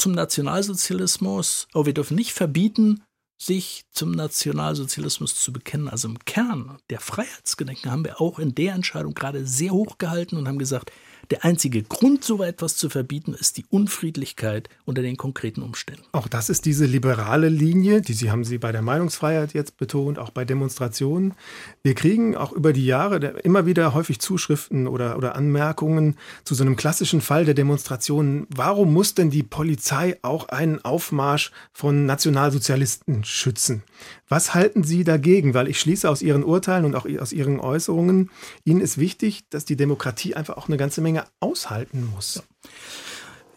[0.00, 3.02] zum Nationalsozialismus, aber wir dürfen nicht verbieten,
[3.40, 5.88] sich zum Nationalsozialismus zu bekennen.
[5.88, 10.36] Also im Kern der Freiheitsgedenken haben wir auch in der Entscheidung gerade sehr hoch gehalten
[10.36, 10.92] und haben gesagt,
[11.30, 16.02] der einzige Grund, so etwas zu verbieten, ist die Unfriedlichkeit unter den konkreten Umständen.
[16.12, 20.18] Auch das ist diese liberale Linie, die Sie haben Sie bei der Meinungsfreiheit jetzt betont,
[20.18, 21.34] auch bei Demonstrationen.
[21.82, 26.64] Wir kriegen auch über die Jahre immer wieder häufig Zuschriften oder, oder Anmerkungen zu so
[26.64, 28.46] einem klassischen Fall der Demonstrationen.
[28.48, 33.84] Warum muss denn die Polizei auch einen Aufmarsch von Nationalsozialisten schützen?
[34.28, 35.54] Was halten Sie dagegen?
[35.54, 38.30] Weil ich schließe aus Ihren Urteilen und auch aus Ihren Äußerungen,
[38.64, 42.42] Ihnen ist wichtig, dass die Demokratie einfach auch eine ganze Menge aushalten muss.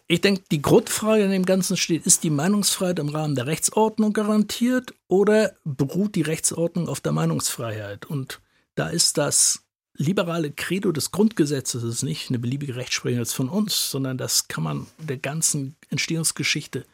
[0.07, 4.13] Ich denke, die Grundfrage in dem Ganzen steht, ist die Meinungsfreiheit im Rahmen der Rechtsordnung
[4.13, 8.05] garantiert oder beruht die Rechtsordnung auf der Meinungsfreiheit?
[8.05, 8.41] Und
[8.75, 9.63] da ist das
[9.95, 14.63] liberale Credo des Grundgesetzes ist nicht eine beliebige Rechtsprechung jetzt von uns, sondern das kann
[14.63, 16.85] man der ganzen Entstehungsgeschichte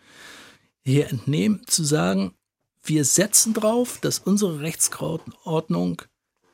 [0.83, 2.33] hier entnehmen, zu sagen,
[2.83, 6.01] wir setzen darauf, dass unsere Rechtsordnung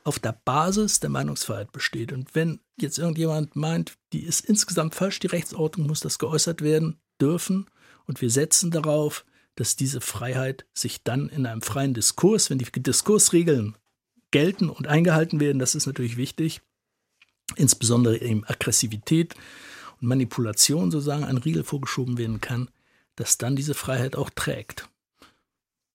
[0.06, 2.12] auf der Basis der Meinungsfreiheit besteht.
[2.12, 7.00] Und wenn jetzt irgendjemand meint, die ist insgesamt falsch, die Rechtsordnung muss das geäußert werden
[7.20, 7.66] dürfen,
[8.06, 9.24] und wir setzen darauf,
[9.56, 13.76] dass diese Freiheit sich dann in einem freien Diskurs, wenn die Diskursregeln
[14.30, 16.60] gelten und eingehalten werden, das ist natürlich wichtig,
[17.56, 19.34] insbesondere eben Aggressivität
[20.00, 22.70] und Manipulation sozusagen ein Riegel vorgeschoben werden kann,
[23.16, 24.88] dass dann diese Freiheit auch trägt.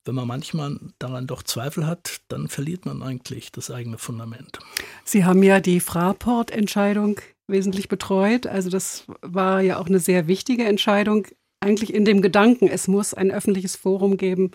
[0.06, 4.60] Wenn man manchmal daran doch Zweifel hat, dann verliert man eigentlich das eigene Fundament.
[5.06, 8.48] Sie haben ja die Fraport-Entscheidung wesentlich betreut.
[8.48, 11.28] Also das war ja auch eine sehr wichtige Entscheidung.
[11.64, 14.50] Eigentlich in dem Gedanken, es muss ein öffentliches Forum geben.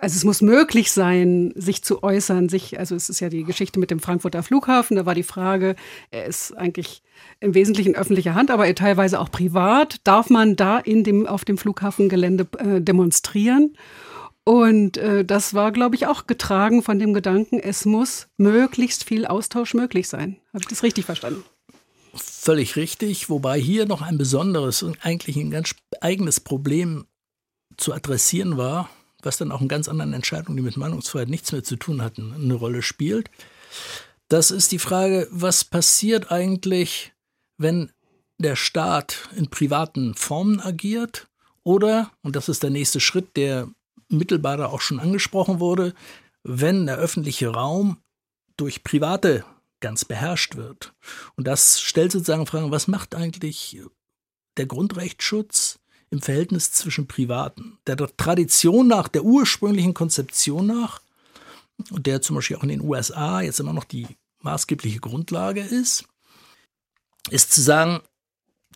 [0.00, 2.48] Also es muss möglich sein, sich zu äußern.
[2.48, 4.96] Sich, also es ist ja die Geschichte mit dem Frankfurter Flughafen.
[4.96, 5.76] Da war die Frage,
[6.10, 7.02] er ist eigentlich
[7.38, 9.98] im Wesentlichen öffentlicher Hand, aber teilweise auch privat.
[10.02, 13.76] Darf man da in dem, auf dem Flughafengelände äh, demonstrieren?
[14.50, 19.24] Und äh, das war, glaube ich, auch getragen von dem Gedanken, es muss möglichst viel
[19.24, 20.40] Austausch möglich sein.
[20.48, 21.44] Habe ich das richtig verstanden?
[22.14, 27.06] Völlig richtig, wobei hier noch ein besonderes und eigentlich ein ganz eigenes Problem
[27.76, 28.90] zu adressieren war,
[29.22, 32.34] was dann auch in ganz anderen Entscheidungen, die mit Meinungsfreiheit nichts mehr zu tun hatten,
[32.34, 33.30] eine Rolle spielt.
[34.26, 37.12] Das ist die Frage, was passiert eigentlich,
[37.56, 37.92] wenn
[38.38, 41.28] der Staat in privaten Formen agiert
[41.62, 43.68] oder, und das ist der nächste Schritt, der
[44.10, 45.94] mittelbar auch schon angesprochen wurde,
[46.42, 47.98] wenn der öffentliche Raum
[48.56, 49.44] durch Private
[49.80, 50.92] ganz beherrscht wird.
[51.36, 53.80] Und das stellt sozusagen Fragen, was macht eigentlich
[54.56, 55.78] der Grundrechtsschutz
[56.10, 57.78] im Verhältnis zwischen Privaten?
[57.86, 61.00] Der Tradition nach, der ursprünglichen Konzeption nach,
[61.90, 64.06] der zum Beispiel auch in den USA jetzt immer noch die
[64.40, 66.04] maßgebliche Grundlage ist,
[67.30, 68.00] ist zu sagen,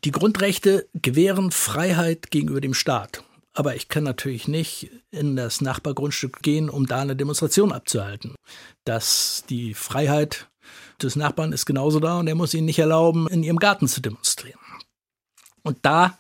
[0.05, 3.24] die Grundrechte gewähren Freiheit gegenüber dem Staat.
[3.55, 8.35] Aber ich kann natürlich nicht in das Nachbargrundstück gehen, um da eine Demonstration abzuhalten.
[8.85, 10.51] Dass die Freiheit
[11.01, 14.01] des Nachbarn ist genauso da und er muss ihnen nicht erlauben, in ihrem Garten zu
[14.01, 14.61] demonstrieren.
[15.63, 16.19] Und da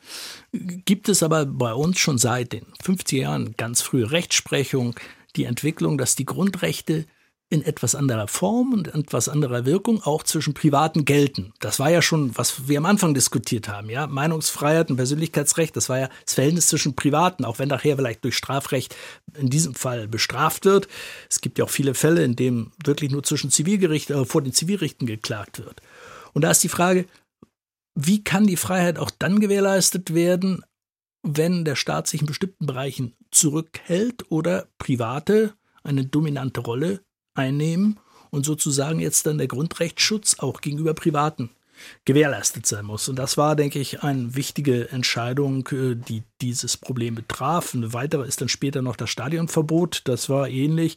[0.53, 4.95] gibt es aber bei uns schon seit den 50er Jahren ganz frühe Rechtsprechung
[5.37, 7.07] die Entwicklung, dass die Grundrechte
[7.51, 11.53] in etwas anderer Form und etwas anderer Wirkung auch zwischen Privaten gelten.
[11.61, 14.07] Das war ja schon, was wir am Anfang diskutiert haben, ja.
[14.07, 18.37] Meinungsfreiheit und Persönlichkeitsrecht, das war ja das Verhältnis zwischen Privaten, auch wenn nachher vielleicht durch
[18.37, 18.97] Strafrecht
[19.39, 20.89] in diesem Fall bestraft wird.
[21.31, 24.53] Es gibt ja auch viele Fälle, in denen wirklich nur zwischen Zivilgerichten, äh, vor den
[24.53, 25.81] Zivilrichten geklagt wird.
[26.33, 27.07] Und da ist die Frage,
[27.95, 30.65] wie kann die Freiheit auch dann gewährleistet werden,
[31.23, 35.55] wenn der Staat sich in bestimmten Bereichen zurückhält oder Private
[35.85, 37.01] eine dominante Rolle
[37.35, 37.99] einnehmen
[38.31, 41.51] und sozusagen jetzt dann der Grundrechtsschutz auch gegenüber Privaten
[42.05, 43.09] gewährleistet sein muss.
[43.09, 47.75] Und das war, denke ich, eine wichtige Entscheidung, äh, die dieses Problem betraf.
[47.75, 50.03] Eine weitere ist dann später noch das Stadionverbot.
[50.05, 50.97] Das war ähnlich.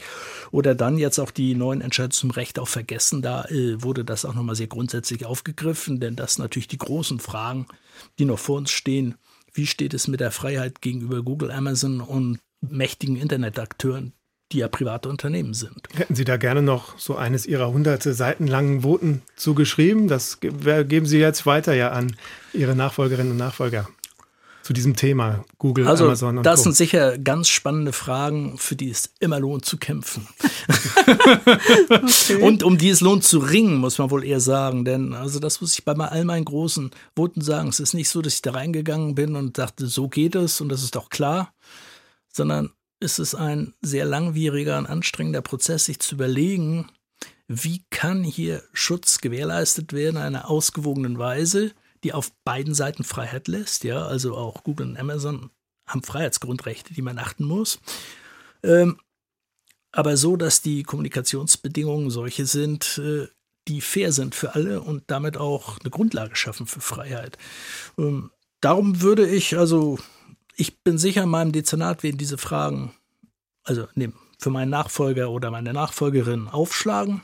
[0.51, 3.21] Oder dann jetzt auch die neuen Entscheidungen zum Recht auf Vergessen.
[3.21, 7.19] Da äh, wurde das auch nochmal sehr grundsätzlich aufgegriffen, denn das sind natürlich die großen
[7.19, 7.67] Fragen,
[8.19, 9.15] die noch vor uns stehen.
[9.53, 14.13] Wie steht es mit der Freiheit gegenüber Google, Amazon und mächtigen Internetakteuren,
[14.51, 15.87] die ja private Unternehmen sind.
[15.95, 20.07] Hätten Sie da gerne noch so eines Ihrer hunderte Seiten langen Voten zugeschrieben?
[20.07, 22.15] Das geben Sie jetzt weiter ja an
[22.53, 23.87] Ihre Nachfolgerinnen und Nachfolger
[24.67, 26.63] zu diesem Thema Google, also, Amazon und Das Co.
[26.63, 30.27] sind sicher ganz spannende Fragen, für die es immer lohnt zu kämpfen.
[31.89, 32.41] okay.
[32.41, 34.83] Und um die es lohnt zu ringen, muss man wohl eher sagen.
[34.83, 37.69] Denn also das muss ich bei all meinen großen Voten sagen.
[37.69, 40.67] Es ist nicht so, dass ich da reingegangen bin und dachte, so geht es und
[40.67, 41.53] das ist doch klar,
[42.27, 46.89] sondern ist es ein sehr langwieriger und anstrengender Prozess, sich zu überlegen,
[47.47, 51.71] wie kann hier Schutz gewährleistet werden in einer ausgewogenen Weise,
[52.03, 53.83] die auf beiden Seiten Freiheit lässt.
[53.83, 55.49] Ja, also auch Google und Amazon
[55.87, 57.79] haben Freiheitsgrundrechte, die man achten muss.
[58.63, 58.99] Ähm,
[59.91, 63.27] aber so, dass die Kommunikationsbedingungen solche sind, äh,
[63.67, 67.37] die fair sind für alle und damit auch eine Grundlage schaffen für Freiheit.
[67.97, 68.31] Ähm,
[68.61, 69.97] darum würde ich also
[70.57, 72.93] ich bin sicher, in meinem Dezernat werden diese Fragen,
[73.63, 77.21] also nee, für meinen Nachfolger oder meine Nachfolgerin aufschlagen.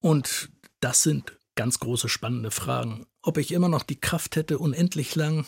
[0.00, 3.06] Und das sind ganz große, spannende Fragen.
[3.22, 5.44] Ob ich immer noch die Kraft hätte, unendlich lang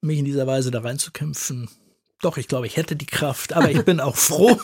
[0.00, 1.68] mich in dieser Weise da reinzukämpfen,
[2.22, 4.58] doch, ich glaube, ich hätte die Kraft, aber ich bin auch froh,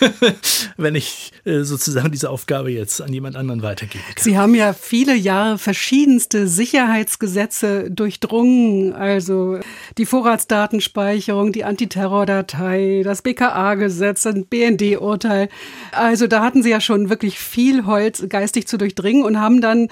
[0.76, 4.24] wenn ich äh, sozusagen diese Aufgabe jetzt an jemand anderen weitergeben kann.
[4.24, 9.60] Sie haben ja viele Jahre verschiedenste Sicherheitsgesetze durchdrungen, also
[9.98, 15.48] die Vorratsdatenspeicherung, die Antiterrordatei, das BKA-Gesetz, ein BND-Urteil.
[15.92, 19.88] Also da hatten Sie ja schon wirklich viel Holz geistig zu durchdringen und haben dann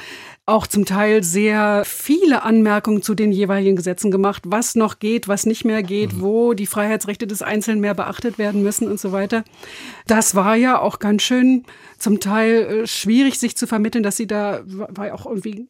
[0.48, 5.46] auch zum Teil sehr viele Anmerkungen zu den jeweiligen Gesetzen gemacht, was noch geht, was
[5.46, 6.20] nicht mehr geht, mhm.
[6.22, 9.44] wo die Freiheitsrechte des Einzelnen mehr beachtet werden müssen und so weiter.
[10.06, 11.64] Das war ja auch ganz schön
[11.98, 15.68] zum Teil äh, schwierig, sich zu vermitteln, dass sie da war ja auch irgendwie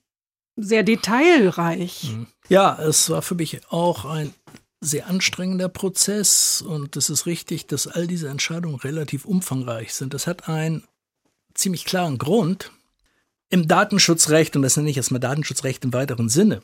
[0.56, 2.10] sehr detailreich.
[2.14, 2.26] Mhm.
[2.48, 4.32] Ja, es war für mich auch ein
[4.80, 10.14] sehr anstrengender Prozess und es ist richtig, dass all diese Entscheidungen relativ umfangreich sind.
[10.14, 10.84] Das hat einen
[11.54, 12.70] ziemlich klaren Grund,
[13.50, 16.62] im Datenschutzrecht, und das nenne ich erstmal Datenschutzrecht im weiteren Sinne,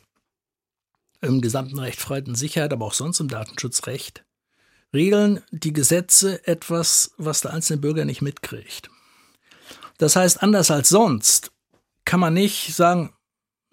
[1.21, 4.23] im gesamten Recht Freiheit und Sicherheit, aber auch sonst im Datenschutzrecht,
[4.93, 8.89] regeln die Gesetze etwas, was der einzelne Bürger nicht mitkriegt.
[9.97, 11.51] Das heißt, anders als sonst
[12.03, 13.13] kann man nicht sagen,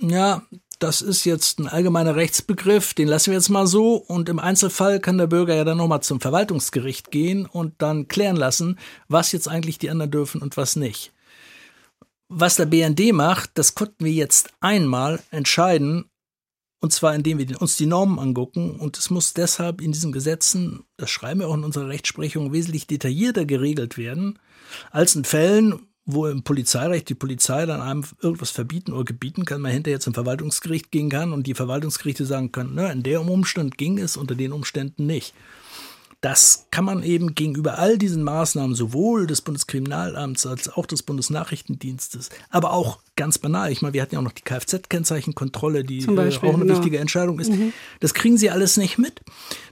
[0.01, 0.43] ja,
[0.79, 4.99] das ist jetzt ein allgemeiner Rechtsbegriff, den lassen wir jetzt mal so und im Einzelfall
[4.99, 9.47] kann der Bürger ja dann nochmal zum Verwaltungsgericht gehen und dann klären lassen, was jetzt
[9.47, 11.13] eigentlich die anderen dürfen und was nicht.
[12.35, 16.07] Was der BND macht, das konnten wir jetzt einmal entscheiden,
[16.81, 20.85] und zwar indem wir uns die Normen angucken und es muss deshalb in diesen Gesetzen,
[20.97, 24.39] das schreiben wir auch in unserer Rechtsprechung, wesentlich detaillierter geregelt werden,
[24.91, 29.61] als in Fällen, wo im Polizeirecht die Polizei dann einem irgendwas verbieten oder gebieten kann,
[29.61, 33.77] man hinterher zum Verwaltungsgericht gehen kann und die Verwaltungsgerichte sagen können, ne, in dem Umstand
[33.77, 35.35] ging es, unter den Umständen nicht.
[36.23, 42.31] Das kann man eben gegenüber all diesen Maßnahmen sowohl des Bundeskriminalamts als auch des Bundesnachrichtendienstes,
[42.49, 43.73] aber auch ganz banal.
[43.73, 46.77] Ich meine, wir hatten ja auch noch die Kfz-Kennzeichenkontrolle, die äh, Beispiel, auch eine genau.
[46.77, 47.51] wichtige Entscheidung ist.
[47.51, 47.73] Mhm.
[47.99, 49.21] Das kriegen sie alles nicht mit.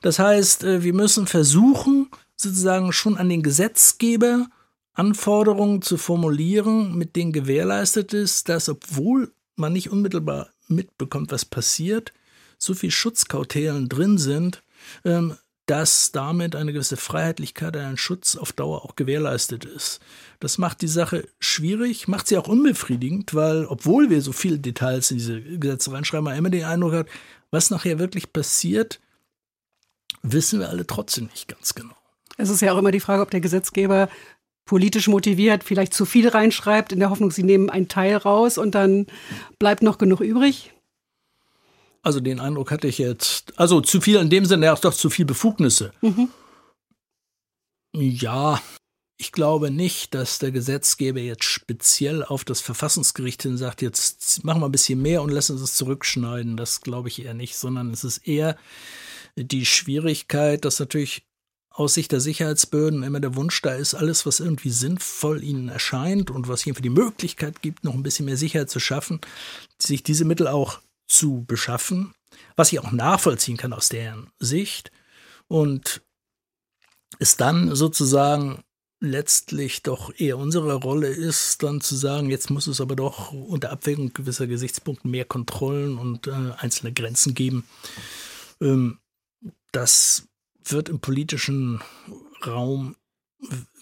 [0.03, 4.49] Das heißt, äh, wir müssen versuchen, sozusagen schon an den Gesetzgeber
[4.93, 12.13] Anforderungen zu formulieren, mit denen gewährleistet ist, dass obwohl man nicht unmittelbar mitbekommt, was passiert,
[12.59, 14.65] so viel Schutzkautelen drin sind,
[15.05, 15.37] ähm,
[15.71, 20.01] dass damit eine gewisse Freiheitlichkeit, ein Schutz auf Dauer auch gewährleistet ist.
[20.41, 25.13] Das macht die Sache schwierig, macht sie auch unbefriedigend, weil obwohl wir so viele Details
[25.13, 27.07] in diese Gesetze reinschreiben, man immer den Eindruck hat,
[27.53, 28.99] was nachher wirklich passiert,
[30.23, 31.95] wissen wir alle trotzdem nicht ganz genau.
[32.37, 34.09] Es ist ja auch immer die Frage, ob der Gesetzgeber
[34.65, 38.75] politisch motiviert vielleicht zu viel reinschreibt, in der Hoffnung, sie nehmen einen Teil raus und
[38.75, 39.07] dann
[39.61, 40.73] bleibt noch genug übrig.
[42.03, 45.11] Also den Eindruck hatte ich jetzt, also zu viel in dem Sinne, ja, doch zu
[45.11, 45.93] viel Befugnisse.
[46.01, 46.29] Mhm.
[47.95, 48.61] Ja,
[49.19, 54.63] ich glaube nicht, dass der Gesetzgeber jetzt speziell auf das Verfassungsgericht hin sagt, jetzt machen
[54.63, 56.57] wir ein bisschen mehr und lassen es zurückschneiden.
[56.57, 58.57] Das glaube ich eher nicht, sondern es ist eher
[59.37, 61.27] die Schwierigkeit, dass natürlich
[61.71, 66.31] aus Sicht der Sicherheitsbehörden immer der Wunsch da ist, alles, was irgendwie sinnvoll ihnen erscheint
[66.31, 69.21] und was ihnen für die Möglichkeit gibt, noch ein bisschen mehr Sicherheit zu schaffen,
[69.79, 72.15] sich diese Mittel auch zu beschaffen,
[72.57, 74.91] was ich auch nachvollziehen kann aus deren Sicht
[75.49, 76.03] und
[77.19, 78.63] es dann sozusagen
[79.01, 83.71] letztlich doch eher unsere Rolle ist, dann zu sagen, jetzt muss es aber doch unter
[83.71, 87.65] Abwägung gewisser Gesichtspunkte mehr Kontrollen und äh, einzelne Grenzen geben.
[88.61, 88.99] Ähm,
[89.73, 90.29] das
[90.63, 91.81] wird im politischen
[92.47, 92.97] Raum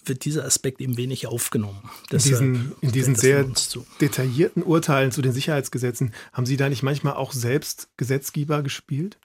[0.09, 1.91] wird dieser Aspekt eben wenig aufgenommen.
[2.11, 3.47] in diesen, in diesen sehr
[4.01, 9.19] detaillierten Urteilen zu den Sicherheitsgesetzen, haben Sie da nicht manchmal auch selbst Gesetzgeber gespielt?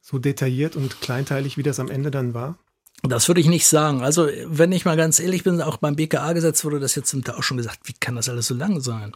[0.00, 2.58] So detailliert und kleinteilig, wie das am Ende dann war?
[3.02, 4.02] Das würde ich nicht sagen.
[4.02, 7.56] Also, wenn ich mal ganz ehrlich bin, auch beim BKA-Gesetz wurde das jetzt auch schon
[7.56, 9.12] gesagt, wie kann das alles so lang sein?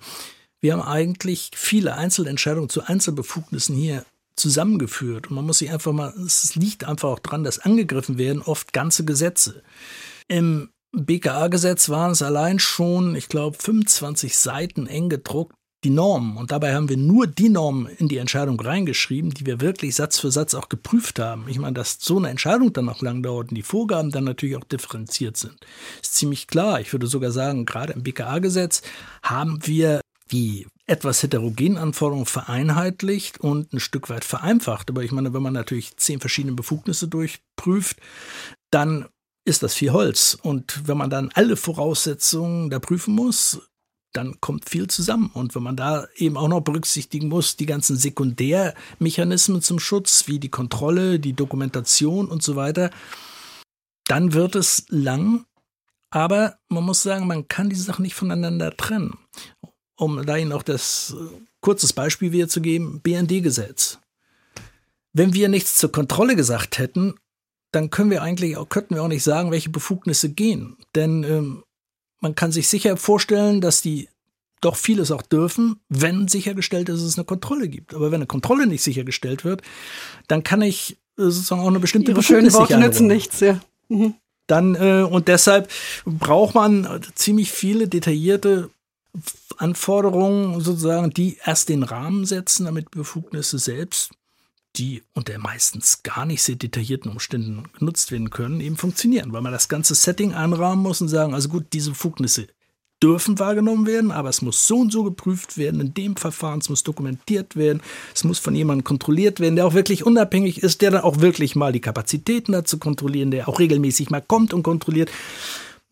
[0.61, 4.05] Wir haben eigentlich viele Einzelentscheidungen zu Einzelbefugnissen hier
[4.37, 5.29] zusammengeführt.
[5.29, 8.73] Und man muss sich einfach mal, es liegt einfach auch dran, dass angegriffen werden oft
[8.73, 9.63] ganze Gesetze.
[10.29, 16.37] Im BKA-Gesetz waren es allein schon, ich glaube, 25 Seiten eng gedruckt, die Normen.
[16.37, 20.19] Und dabei haben wir nur die Normen in die Entscheidung reingeschrieben, die wir wirklich Satz
[20.19, 21.47] für Satz auch geprüft haben.
[21.49, 24.57] Ich meine, dass so eine Entscheidung dann noch lang dauert und die Vorgaben dann natürlich
[24.57, 25.57] auch differenziert sind,
[26.03, 26.81] ist ziemlich klar.
[26.81, 28.83] Ich würde sogar sagen, gerade im BKA-Gesetz
[29.23, 30.01] haben wir
[30.33, 34.91] die etwas heterogenen Anforderungen vereinheitlicht und ein Stück weit vereinfacht.
[34.91, 37.97] Aber ich meine, wenn man natürlich zehn verschiedene Befugnisse durchprüft,
[38.71, 39.07] dann
[39.51, 40.39] ist das viel Holz.
[40.43, 43.61] Und wenn man dann alle Voraussetzungen da prüfen muss,
[44.13, 45.31] dann kommt viel zusammen.
[45.35, 50.39] Und wenn man da eben auch noch berücksichtigen muss, die ganzen Sekundärmechanismen zum Schutz, wie
[50.39, 52.91] die Kontrolle, die Dokumentation und so weiter,
[54.07, 55.45] dann wird es lang.
[56.11, 59.17] Aber man muss sagen, man kann diese Sachen nicht voneinander trennen
[60.01, 63.99] um da Ihnen auch das äh, kurzes Beispiel wiederzugeben, BND-Gesetz.
[65.13, 67.15] Wenn wir nichts zur Kontrolle gesagt hätten,
[67.73, 70.77] dann können wir eigentlich auch, könnten wir auch nicht sagen, welche Befugnisse gehen.
[70.95, 71.63] Denn ähm,
[72.21, 74.09] man kann sich sicher vorstellen, dass die
[74.61, 77.95] doch vieles auch dürfen, wenn sichergestellt ist, dass es eine Kontrolle gibt.
[77.95, 79.63] Aber wenn eine Kontrolle nicht sichergestellt wird,
[80.29, 83.61] dann kann ich äh, sozusagen auch eine bestimmte Ihre schönen Worte nützen nichts, ja.
[83.89, 84.15] Mhm.
[84.47, 85.71] Dann, äh, und deshalb
[86.05, 88.71] braucht man ziemlich viele detaillierte
[89.57, 94.11] Anforderungen sozusagen, die erst den Rahmen setzen, damit Befugnisse selbst,
[94.77, 99.53] die unter meistens gar nicht sehr detaillierten Umständen genutzt werden können, eben funktionieren, weil man
[99.53, 102.47] das ganze Setting einrahmen muss und sagen, also gut, diese Befugnisse
[103.03, 106.69] dürfen wahrgenommen werden, aber es muss so und so geprüft werden in dem Verfahren, es
[106.69, 107.81] muss dokumentiert werden,
[108.15, 111.57] es muss von jemandem kontrolliert werden, der auch wirklich unabhängig ist, der dann auch wirklich
[111.57, 115.11] mal die Kapazitäten dazu kontrollieren, der auch regelmäßig mal kommt und kontrolliert.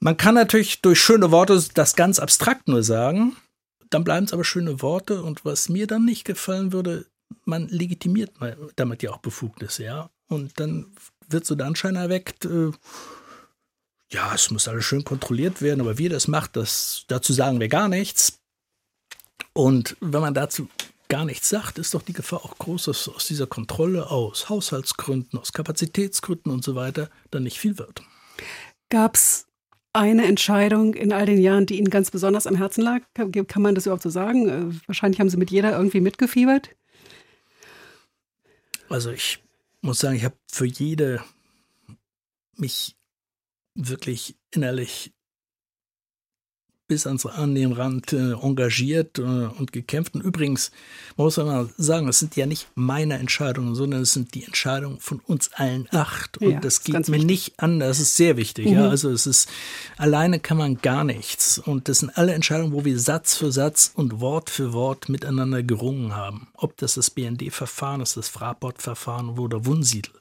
[0.00, 3.36] Man kann natürlich durch schöne Worte das ganz abstrakt nur sagen,
[3.90, 7.06] dann bleiben es aber schöne Worte und was mir dann nicht gefallen würde,
[7.44, 8.32] man legitimiert
[8.76, 10.10] damit ja auch Befugnisse, ja.
[10.28, 10.92] Und dann
[11.28, 12.70] wird so der Anschein erweckt, äh,
[14.10, 17.68] ja, es muss alles schön kontrolliert werden, aber wie das macht, das, dazu sagen wir
[17.68, 18.40] gar nichts.
[19.52, 20.68] Und wenn man dazu
[21.08, 25.38] gar nichts sagt, ist doch die Gefahr auch groß, dass aus dieser Kontrolle aus Haushaltsgründen,
[25.38, 28.02] aus Kapazitätsgründen und so weiter dann nicht viel wird.
[28.90, 29.46] Gab es
[29.92, 33.00] eine Entscheidung in all den Jahren, die Ihnen ganz besonders am Herzen lag?
[33.14, 34.48] Kann man das überhaupt so sagen?
[34.48, 36.70] Äh, wahrscheinlich haben Sie mit jeder irgendwie mitgefiebert.
[38.88, 39.42] Also ich
[39.80, 41.22] muss sagen, ich habe für jede
[42.56, 42.96] mich
[43.74, 45.14] wirklich innerlich
[46.88, 50.14] bis ans an den Rand äh, engagiert äh, und gekämpft.
[50.14, 50.72] Und übrigens,
[51.16, 54.98] man muss mal sagen, es sind ja nicht meine Entscheidungen, sondern es sind die Entscheidungen
[54.98, 56.38] von uns allen acht.
[56.38, 57.26] Und ja, das geht mir wichtig.
[57.26, 57.78] nicht an.
[57.78, 58.66] Das ist sehr wichtig.
[58.66, 58.72] Mhm.
[58.72, 59.48] Ja, also es ist,
[59.98, 61.58] alleine kann man gar nichts.
[61.58, 65.62] Und das sind alle Entscheidungen, wo wir Satz für Satz und Wort für Wort miteinander
[65.62, 66.48] gerungen haben.
[66.54, 70.12] Ob das das BND-Verfahren ist, das Fraport-Verfahren oder Wunsiedel.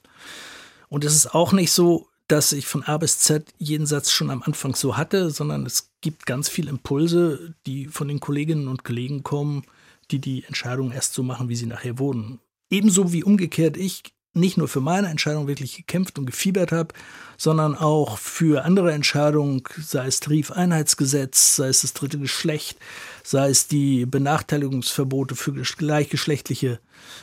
[0.90, 4.30] Und es ist auch nicht so, dass ich von A bis Z jeden Satz schon
[4.30, 8.84] am Anfang so hatte, sondern es gibt ganz viele Impulse, die von den Kolleginnen und
[8.84, 9.64] Kollegen kommen,
[10.10, 12.40] die die Entscheidungen erst so machen, wie sie nachher wurden.
[12.70, 14.02] Ebenso wie umgekehrt ich
[14.34, 16.94] nicht nur für meine Entscheidung wirklich gekämpft und gefiebert habe,
[17.36, 22.78] sondern auch für andere Entscheidungen, sei es Tarifeinheitsgesetz, sei es das dritte Geschlecht,
[23.22, 26.80] sei es die Benachteiligungsverbote für gleichgeschlechtliche,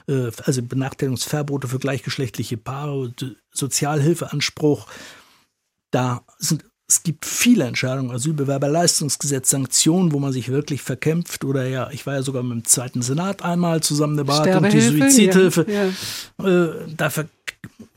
[0.07, 3.13] äh, also Benachteiligungsverbote für gleichgeschlechtliche Paare,
[3.51, 4.87] Sozialhilfeanspruch.
[5.91, 6.65] Da sind
[6.95, 11.43] es gibt viele Entscheidungen, Asylbewerberleistungsgesetz, Sanktionen, wo man sich wirklich verkämpft.
[11.43, 14.79] Oder ja, ich war ja sogar mit dem zweiten Senat einmal zusammen eine Beratung, die
[14.79, 15.65] Suizidhilfe.
[15.67, 16.65] Ja, ja.
[16.65, 17.11] Äh, da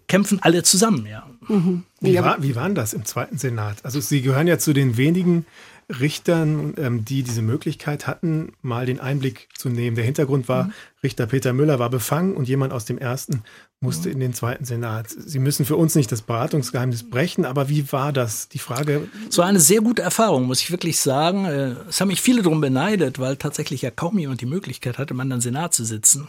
[0.08, 1.28] kämpfen alle zusammen, ja.
[1.46, 1.84] Mhm.
[2.00, 3.84] Wie, war, wie waren das im zweiten Senat?
[3.84, 5.46] Also Sie gehören ja zu den wenigen
[5.88, 9.96] Richtern, ähm, die diese Möglichkeit hatten, mal den Einblick zu nehmen.
[9.96, 10.72] Der Hintergrund war, mhm.
[11.02, 13.42] Richter Peter Müller war befangen und jemand aus dem ersten
[13.80, 14.14] musste mhm.
[14.14, 15.08] in den zweiten Senat.
[15.08, 18.48] Sie müssen für uns nicht das Beratungsgeheimnis brechen, aber wie war das?
[18.48, 19.08] Die Frage.
[19.30, 21.46] So eine sehr gute Erfahrung, muss ich wirklich sagen.
[21.46, 25.14] Äh, es haben mich viele darum beneidet, weil tatsächlich ja kaum jemand die Möglichkeit hatte,
[25.14, 26.28] im Senat zu sitzen.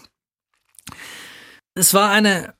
[1.76, 2.54] Es war eine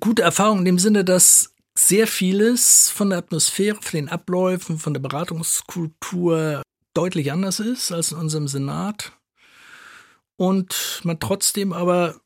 [0.00, 4.94] gute Erfahrung in dem Sinne, dass sehr vieles von der Atmosphäre, von den Abläufen, von
[4.94, 6.62] der Beratungskultur
[6.92, 9.12] deutlich anders ist als in unserem Senat.
[10.36, 12.20] Und man trotzdem aber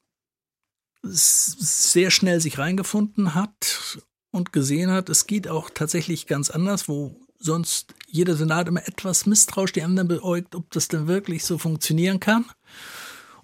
[1.02, 3.98] sehr schnell sich reingefunden hat
[4.30, 9.26] und gesehen hat, es geht auch tatsächlich ganz anders, wo sonst jeder Senat immer etwas
[9.26, 12.46] misstrauisch die anderen beäugt, ob das denn wirklich so funktionieren kann.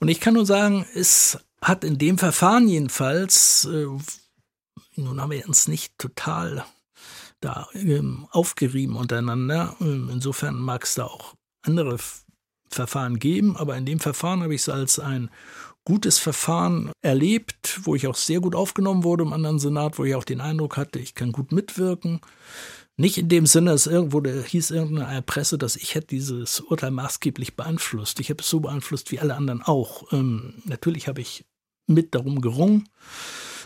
[0.00, 3.86] Und ich kann nur sagen, es hat in dem Verfahren jedenfalls, äh,
[4.98, 6.64] nun haben wir uns nicht total
[7.40, 9.76] da ähm, aufgerieben untereinander.
[9.80, 12.24] Ähm, insofern mag es da auch andere F
[12.70, 15.30] Verfahren geben, aber in dem Verfahren habe ich es als ein
[15.84, 20.14] gutes Verfahren erlebt, wo ich auch sehr gut aufgenommen wurde im anderen Senat, wo ich
[20.14, 22.20] auch den Eindruck hatte, ich kann gut mitwirken.
[22.98, 26.90] Nicht in dem Sinne, dass irgendwo da hieß irgendeine Presse, dass ich hätte dieses Urteil
[26.90, 28.20] maßgeblich beeinflusst.
[28.20, 30.12] Ich habe es so beeinflusst wie alle anderen auch.
[30.12, 31.46] Ähm, natürlich habe ich
[31.86, 32.88] mit darum gerungen.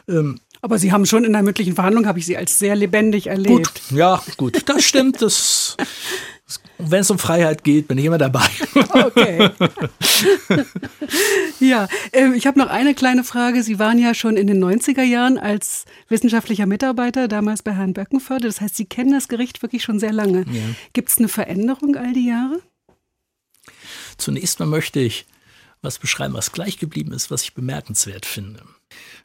[0.09, 3.27] Ähm, aber Sie haben schon in der mündlichen Verhandlung, habe ich Sie als sehr lebendig
[3.27, 3.83] erlebt.
[3.89, 5.21] Gut, ja, gut, das stimmt.
[5.21, 5.77] Das,
[6.79, 8.47] wenn es um Freiheit geht, bin ich immer dabei.
[8.95, 9.51] Okay.
[11.61, 13.63] ja, äh, ich habe noch eine kleine Frage.
[13.63, 18.49] Sie waren ja schon in den 90er Jahren als wissenschaftlicher Mitarbeiter, damals bei Herrn Böckenförde.
[18.49, 20.41] Das heißt, Sie kennen das Gericht wirklich schon sehr lange.
[20.41, 20.61] Ja.
[20.93, 22.61] Gibt es eine Veränderung all die Jahre?
[24.19, 25.27] Zunächst mal möchte ich
[25.81, 28.63] was beschreiben, was gleich geblieben ist, was ich bemerkenswert finde.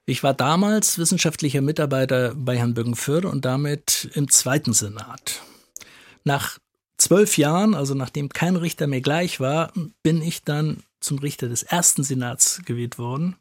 [0.05, 5.41] Ich war damals wissenschaftlicher Mitarbeiter bei Herrn Böckenförde und damit im zweiten Senat.
[6.23, 6.57] Nach
[6.97, 11.63] zwölf Jahren, also nachdem kein Richter mehr gleich war, bin ich dann zum Richter des
[11.63, 13.35] ersten Senats gewählt worden.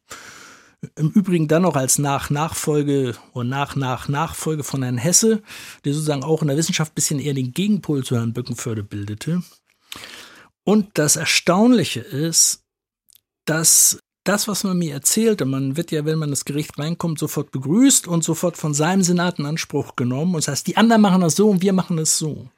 [0.97, 5.43] Im Übrigen dann noch als Nach-Nachfolge oder Nach-Nach-Nachfolge von Herrn Hesse,
[5.85, 9.43] der sozusagen auch in der Wissenschaft ein bisschen eher den Gegenpol zu Herrn Böckenförde bildete.
[10.65, 12.65] Und das Erstaunliche ist,
[13.47, 13.99] dass
[14.29, 18.07] das, was man mir erzählte, man wird ja, wenn man ins Gericht reinkommt, sofort begrüßt
[18.09, 20.35] und sofort von seinem Senat in Anspruch genommen.
[20.35, 22.49] Und das heißt, die anderen machen das so und wir machen es so.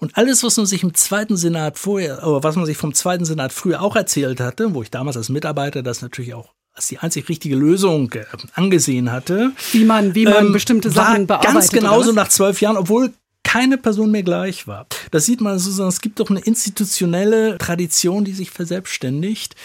[0.00, 3.24] Und alles, was man sich im zweiten Senat vorher, oder was man sich vom zweiten
[3.24, 6.98] Senat früher auch erzählt hatte, wo ich damals als Mitarbeiter das natürlich auch als die
[6.98, 8.24] einzig richtige Lösung äh,
[8.54, 9.50] angesehen hatte.
[9.72, 11.54] Wie man, wie man ähm, bestimmte Sachen bearbeitet.
[11.54, 13.12] Ganz genauso nach zwölf Jahren, obwohl
[13.42, 14.86] keine Person mehr gleich war.
[15.10, 19.56] Das sieht man sozusagen, es gibt doch eine institutionelle Tradition, die sich verselbstständigt.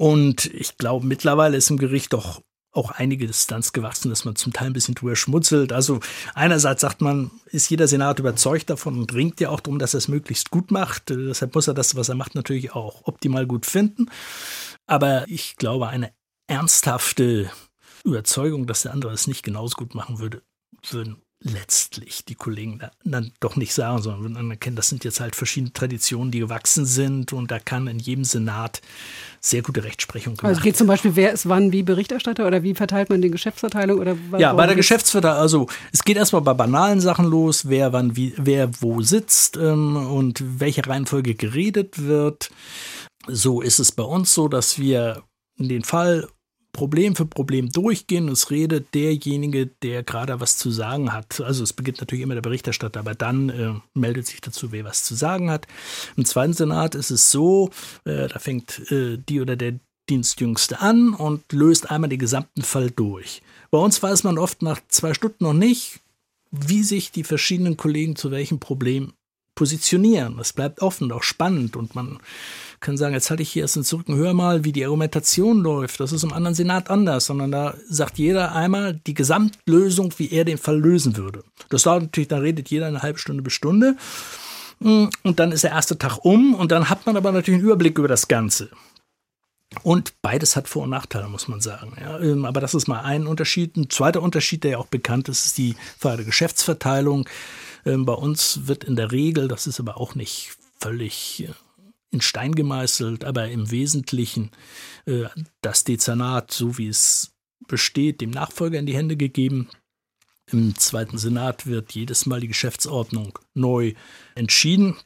[0.00, 2.40] Und ich glaube, mittlerweile ist im Gericht doch
[2.72, 5.74] auch einige Distanz gewachsen, dass man zum Teil ein bisschen drüber schmutzelt.
[5.74, 6.00] Also
[6.32, 9.98] einerseits sagt man, ist jeder Senat überzeugt davon und ringt ja auch darum, dass er
[9.98, 11.10] es möglichst gut macht.
[11.10, 14.06] Deshalb muss er das, was er macht, natürlich auch optimal gut finden.
[14.86, 16.14] Aber ich glaube, eine
[16.46, 17.50] ernsthafte
[18.02, 20.42] Überzeugung, dass der andere es nicht genauso gut machen würde,
[20.88, 25.72] würden letztlich die Kollegen dann doch nicht sagen, sondern anerkennen, das sind jetzt halt verschiedene
[25.72, 28.82] Traditionen, die gewachsen sind und da kann in jedem Senat
[29.40, 32.74] sehr gute Rechtsprechung gemacht Also geht zum Beispiel, wer ist wann wie Berichterstatter oder wie
[32.74, 37.00] verteilt man die Geschäftsverteilung oder Ja, bei der Geschäftsverteilung, also es geht erstmal bei banalen
[37.00, 42.50] Sachen los, wer wann wie, wer wo sitzt ähm, und welche Reihenfolge geredet wird.
[43.28, 45.22] So ist es bei uns so, dass wir
[45.56, 46.28] in den Fall
[46.72, 48.28] Problem für Problem durchgehen.
[48.28, 51.40] Es redet derjenige, der gerade was zu sagen hat.
[51.40, 55.04] Also es beginnt natürlich immer der Berichterstatter, aber dann äh, meldet sich dazu, wer was
[55.04, 55.66] zu sagen hat.
[56.16, 57.70] Im zweiten Senat ist es so,
[58.04, 62.90] äh, da fängt äh, die oder der Dienstjüngste an und löst einmal den gesamten Fall
[62.90, 63.42] durch.
[63.70, 66.00] Bei uns weiß man oft nach zwei Stunden noch nicht,
[66.50, 69.12] wie sich die verschiedenen Kollegen zu welchem Problem
[69.54, 70.38] positionieren.
[70.38, 72.18] Es bleibt offen, auch spannend und man
[72.80, 75.60] kann sagen, jetzt halte ich hier erst den Zurück und hör mal, wie die Argumentation
[75.60, 76.00] läuft.
[76.00, 80.44] Das ist im anderen Senat anders, sondern da sagt jeder einmal die Gesamtlösung, wie er
[80.44, 81.44] den Fall lösen würde.
[81.68, 83.96] Das dauert natürlich, da redet jeder eine halbe Stunde bis Stunde.
[84.80, 87.98] Und dann ist der erste Tag um und dann hat man aber natürlich einen Überblick
[87.98, 88.70] über das Ganze.
[89.82, 91.92] Und beides hat Vor- und Nachteile, muss man sagen.
[92.00, 93.76] Ja, ähm, aber das ist mal ein Unterschied.
[93.76, 97.28] Ein zweiter Unterschied, der ja auch bekannt ist, ist die Frage der Geschäftsverteilung.
[97.86, 101.52] Ähm, bei uns wird in der Regel, das ist aber auch nicht völlig äh,
[102.10, 104.50] in Stein gemeißelt, aber im Wesentlichen
[105.06, 105.26] äh,
[105.62, 107.32] das Dezernat, so wie es
[107.66, 109.68] besteht, dem Nachfolger in die Hände gegeben.
[110.50, 113.94] Im zweiten Senat wird jedes Mal die Geschäftsordnung neu
[114.34, 114.96] entschieden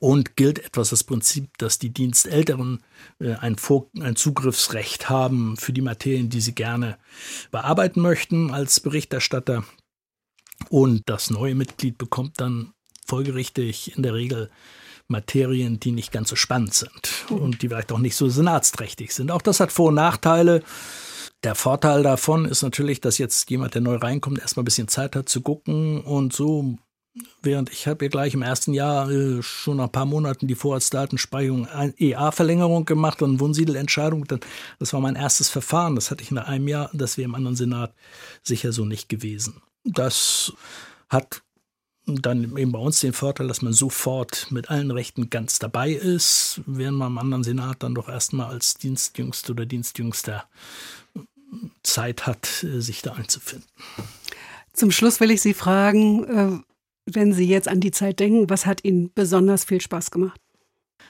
[0.00, 2.82] und gilt etwas das Prinzip, dass die Dienstälteren
[3.20, 6.98] äh, ein, Vor ein Zugriffsrecht haben für die Materien, die sie gerne
[7.52, 9.64] bearbeiten möchten als Berichterstatter.
[10.68, 12.72] Und das neue Mitglied bekommt dann
[13.06, 14.50] folgerichtig in der Regel
[15.08, 19.30] Materien, die nicht ganz so spannend sind und die vielleicht auch nicht so senatsträchtig sind.
[19.30, 20.62] Auch das hat Vor- und Nachteile.
[21.42, 25.14] Der Vorteil davon ist natürlich, dass jetzt jemand, der neu reinkommt, erstmal ein bisschen Zeit
[25.14, 26.76] hat zu gucken und so.
[27.42, 30.56] Während ich habe ja gleich im ersten Jahr äh, schon nach ein paar Monaten die
[30.56, 34.24] Vorratsdatenspeicherung EA-Verlängerung gemacht und Wohnsiedelentscheidung.
[34.80, 35.94] Das war mein erstes Verfahren.
[35.94, 36.90] Das hatte ich nach einem Jahr.
[36.92, 37.94] Das wäre im anderen Senat
[38.42, 39.62] sicher so nicht gewesen.
[39.84, 40.54] Das
[41.08, 41.43] hat
[42.06, 46.60] dann eben bei uns den Vorteil, dass man sofort mit allen Rechten ganz dabei ist,
[46.66, 50.44] während man im anderen Senat dann doch erstmal als Dienstjüngster oder Dienstjüngster
[51.82, 53.68] Zeit hat, sich da einzufinden.
[54.72, 56.58] Zum Schluss will ich Sie fragen, äh,
[57.06, 60.40] wenn Sie jetzt an die Zeit denken, was hat Ihnen besonders viel Spaß gemacht?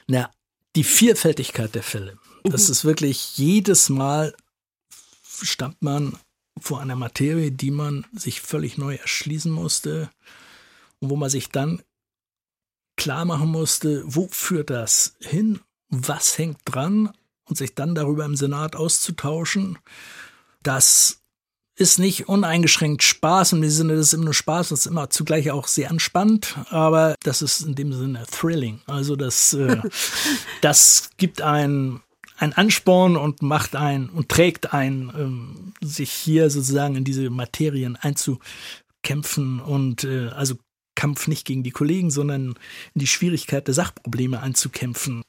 [0.07, 0.31] Na,
[0.77, 2.19] die Vielfältigkeit der Fälle.
[2.43, 2.73] Das mhm.
[2.73, 4.35] ist wirklich jedes Mal
[5.43, 6.19] stammt man
[6.61, 10.11] vor einer Materie, die man sich völlig neu erschließen musste
[11.05, 11.83] und wo man sich dann
[12.97, 17.13] klar machen musste, wo führt das hin, was hängt dran
[17.45, 19.79] und sich dann darüber im Senat auszutauschen,
[20.63, 21.21] das
[21.77, 23.53] ist nicht uneingeschränkt Spaß.
[23.53, 27.17] Im Sinne, das ist immer nur Spaß, das ist immer zugleich auch sehr entspannt, aber
[27.23, 28.81] das ist in dem Sinne thrilling.
[28.87, 29.83] Also das, äh,
[30.61, 32.01] das gibt ein
[32.37, 37.97] ein Ansporn und macht ein und trägt ein, ähm, sich hier sozusagen in diese Materien
[37.97, 40.57] einzukämpfen und äh, also
[40.95, 42.55] Kampf nicht gegen die Kollegen, sondern
[42.95, 45.23] in die Schwierigkeit der Sachprobleme einzukämpfen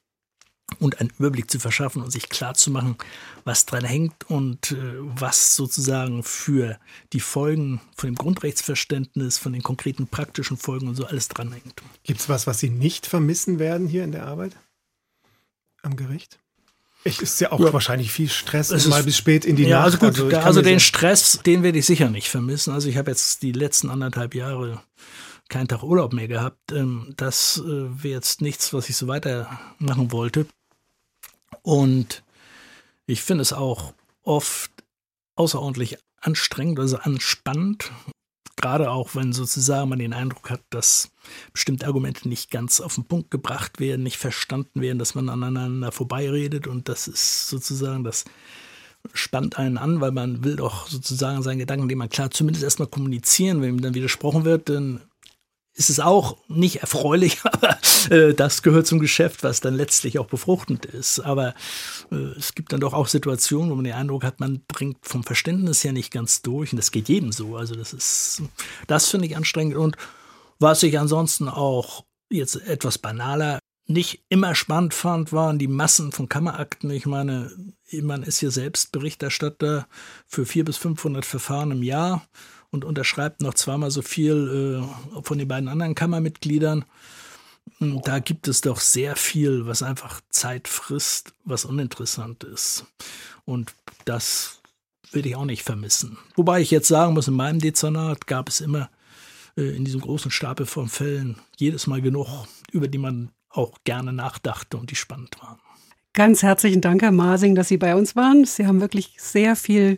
[0.80, 2.97] und einen Überblick zu verschaffen und sich klar zu machen,
[3.43, 6.80] was dran hängt und äh, was sozusagen für
[7.13, 11.82] die Folgen von dem Grundrechtsverständnis, von den konkreten praktischen Folgen und so alles dran hängt.
[12.03, 14.55] Gibt es was, was Sie nicht vermissen werden hier in der Arbeit
[15.82, 16.39] am Gericht?
[17.07, 17.72] Es ist ja auch ja.
[17.72, 20.01] wahrscheinlich viel Stress, es mal bis spät in die ja, Nacht.
[20.03, 22.74] Also, gut, also, also den Stress, den werde ich sicher nicht vermissen.
[22.74, 24.82] Also ich habe jetzt die letzten anderthalb Jahre
[25.50, 26.72] keinen Tag Urlaub mehr gehabt.
[26.72, 30.48] Ähm, das äh, wäre jetzt nichts, was ich so weitermachen wollte.
[31.62, 32.24] Und
[33.06, 33.93] ich finde es auch
[34.24, 34.72] oft
[35.36, 37.91] außerordentlich anstrengend, also anspannend.
[38.56, 41.12] Gerade auch, wenn sozusagen man den Eindruck hat, dass
[41.52, 45.91] bestimmte Argumente nicht ganz auf den Punkt gebracht werden, nicht verstanden werden, dass man aneinander
[45.91, 46.66] vorbeiredet.
[46.66, 48.24] Und das ist sozusagen das
[49.14, 52.88] spannt einen an, weil man will doch sozusagen seinen Gedanken, den man klar zumindest erstmal
[52.88, 55.02] kommunizieren, wenn ihm dann widersprochen wird, dann
[55.76, 57.78] ist es auch nicht erfreulich, aber
[58.09, 61.19] äh, das gehört zum Geschäft, was dann letztlich auch befruchtend ist.
[61.19, 61.53] Aber
[62.11, 65.23] äh, es gibt dann doch auch Situationen, wo man den Eindruck hat, man bringt vom
[65.23, 66.71] Verständnis her nicht ganz durch.
[66.71, 67.57] Und das geht jedem so.
[67.57, 68.41] Also das ist,
[68.88, 69.76] das finde ich anstrengend.
[69.76, 69.97] Und
[70.59, 76.28] was ich ansonsten auch jetzt etwas banaler nicht immer spannend fand, waren die Massen von
[76.28, 76.89] Kammerakten.
[76.89, 77.51] Ich meine,
[77.91, 79.88] man ist hier selbst Berichterstatter
[80.26, 82.26] für vier bis 500 Verfahren im Jahr
[82.76, 86.86] und unterschreibt noch zweimal so viel äh, von den beiden anderen Kammermitgliedern.
[87.80, 92.86] Hm, da gibt es doch sehr viel, was einfach Zeit frisst, was uninteressant ist.
[93.45, 93.73] Und
[94.03, 94.59] das
[95.11, 96.17] würde ich auch nicht vermissen.
[96.36, 98.89] Wobei ich jetzt sagen muss, in meinem Dezernat gab es immer
[99.57, 102.28] äh, in diesem großen Stapel von Fällen jedes Mal genug,
[102.71, 105.59] über die man auch gerne nachdachte und die spannend waren.
[106.13, 108.45] Ganz herzlichen Dank, Herr Masing, dass Sie bei uns waren.
[108.45, 109.97] Sie haben wirklich sehr viel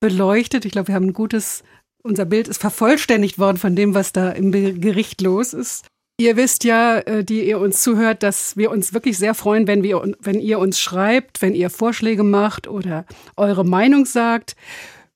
[0.00, 0.64] beleuchtet.
[0.64, 1.64] Ich glaube, wir haben ein gutes,
[2.04, 5.86] unser Bild ist vervollständigt worden von dem, was da im Gericht los ist.
[6.20, 9.82] Ihr wisst ja, äh, die ihr uns zuhört, dass wir uns wirklich sehr freuen, wenn,
[9.82, 13.04] wir, wenn ihr uns schreibt, wenn ihr Vorschläge macht oder
[13.36, 14.54] eure Meinung sagt.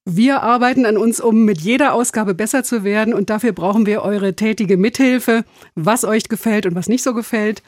[0.05, 4.03] Wir arbeiten an uns, um mit jeder Ausgabe besser zu werden und dafür brauchen wir
[4.03, 5.45] eure tätige Mithilfe,
[5.77, 7.63] was euch gefällt und was nicht so gefällt.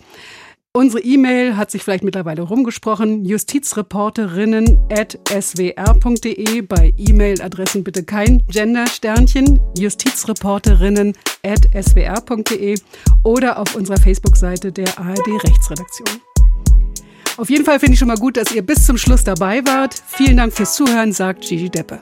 [0.72, 3.24] Unsere E-Mail hat sich vielleicht mittlerweile rumgesprochen.
[3.24, 6.62] Justizreporterinnen at swr.de.
[6.62, 9.58] Bei E-Mail-Adressen bitte kein Gender-Sternchen.
[9.76, 12.78] Justizreporterinnen at swr.de
[13.24, 16.20] oder auf unserer Facebook-Seite der ARD Rechtsredaktion.
[17.36, 20.00] Auf jeden Fall finde ich schon mal gut, dass ihr bis zum Schluss dabei wart.
[20.06, 21.98] Vielen Dank fürs Zuhören, sagt Gigi Deppe.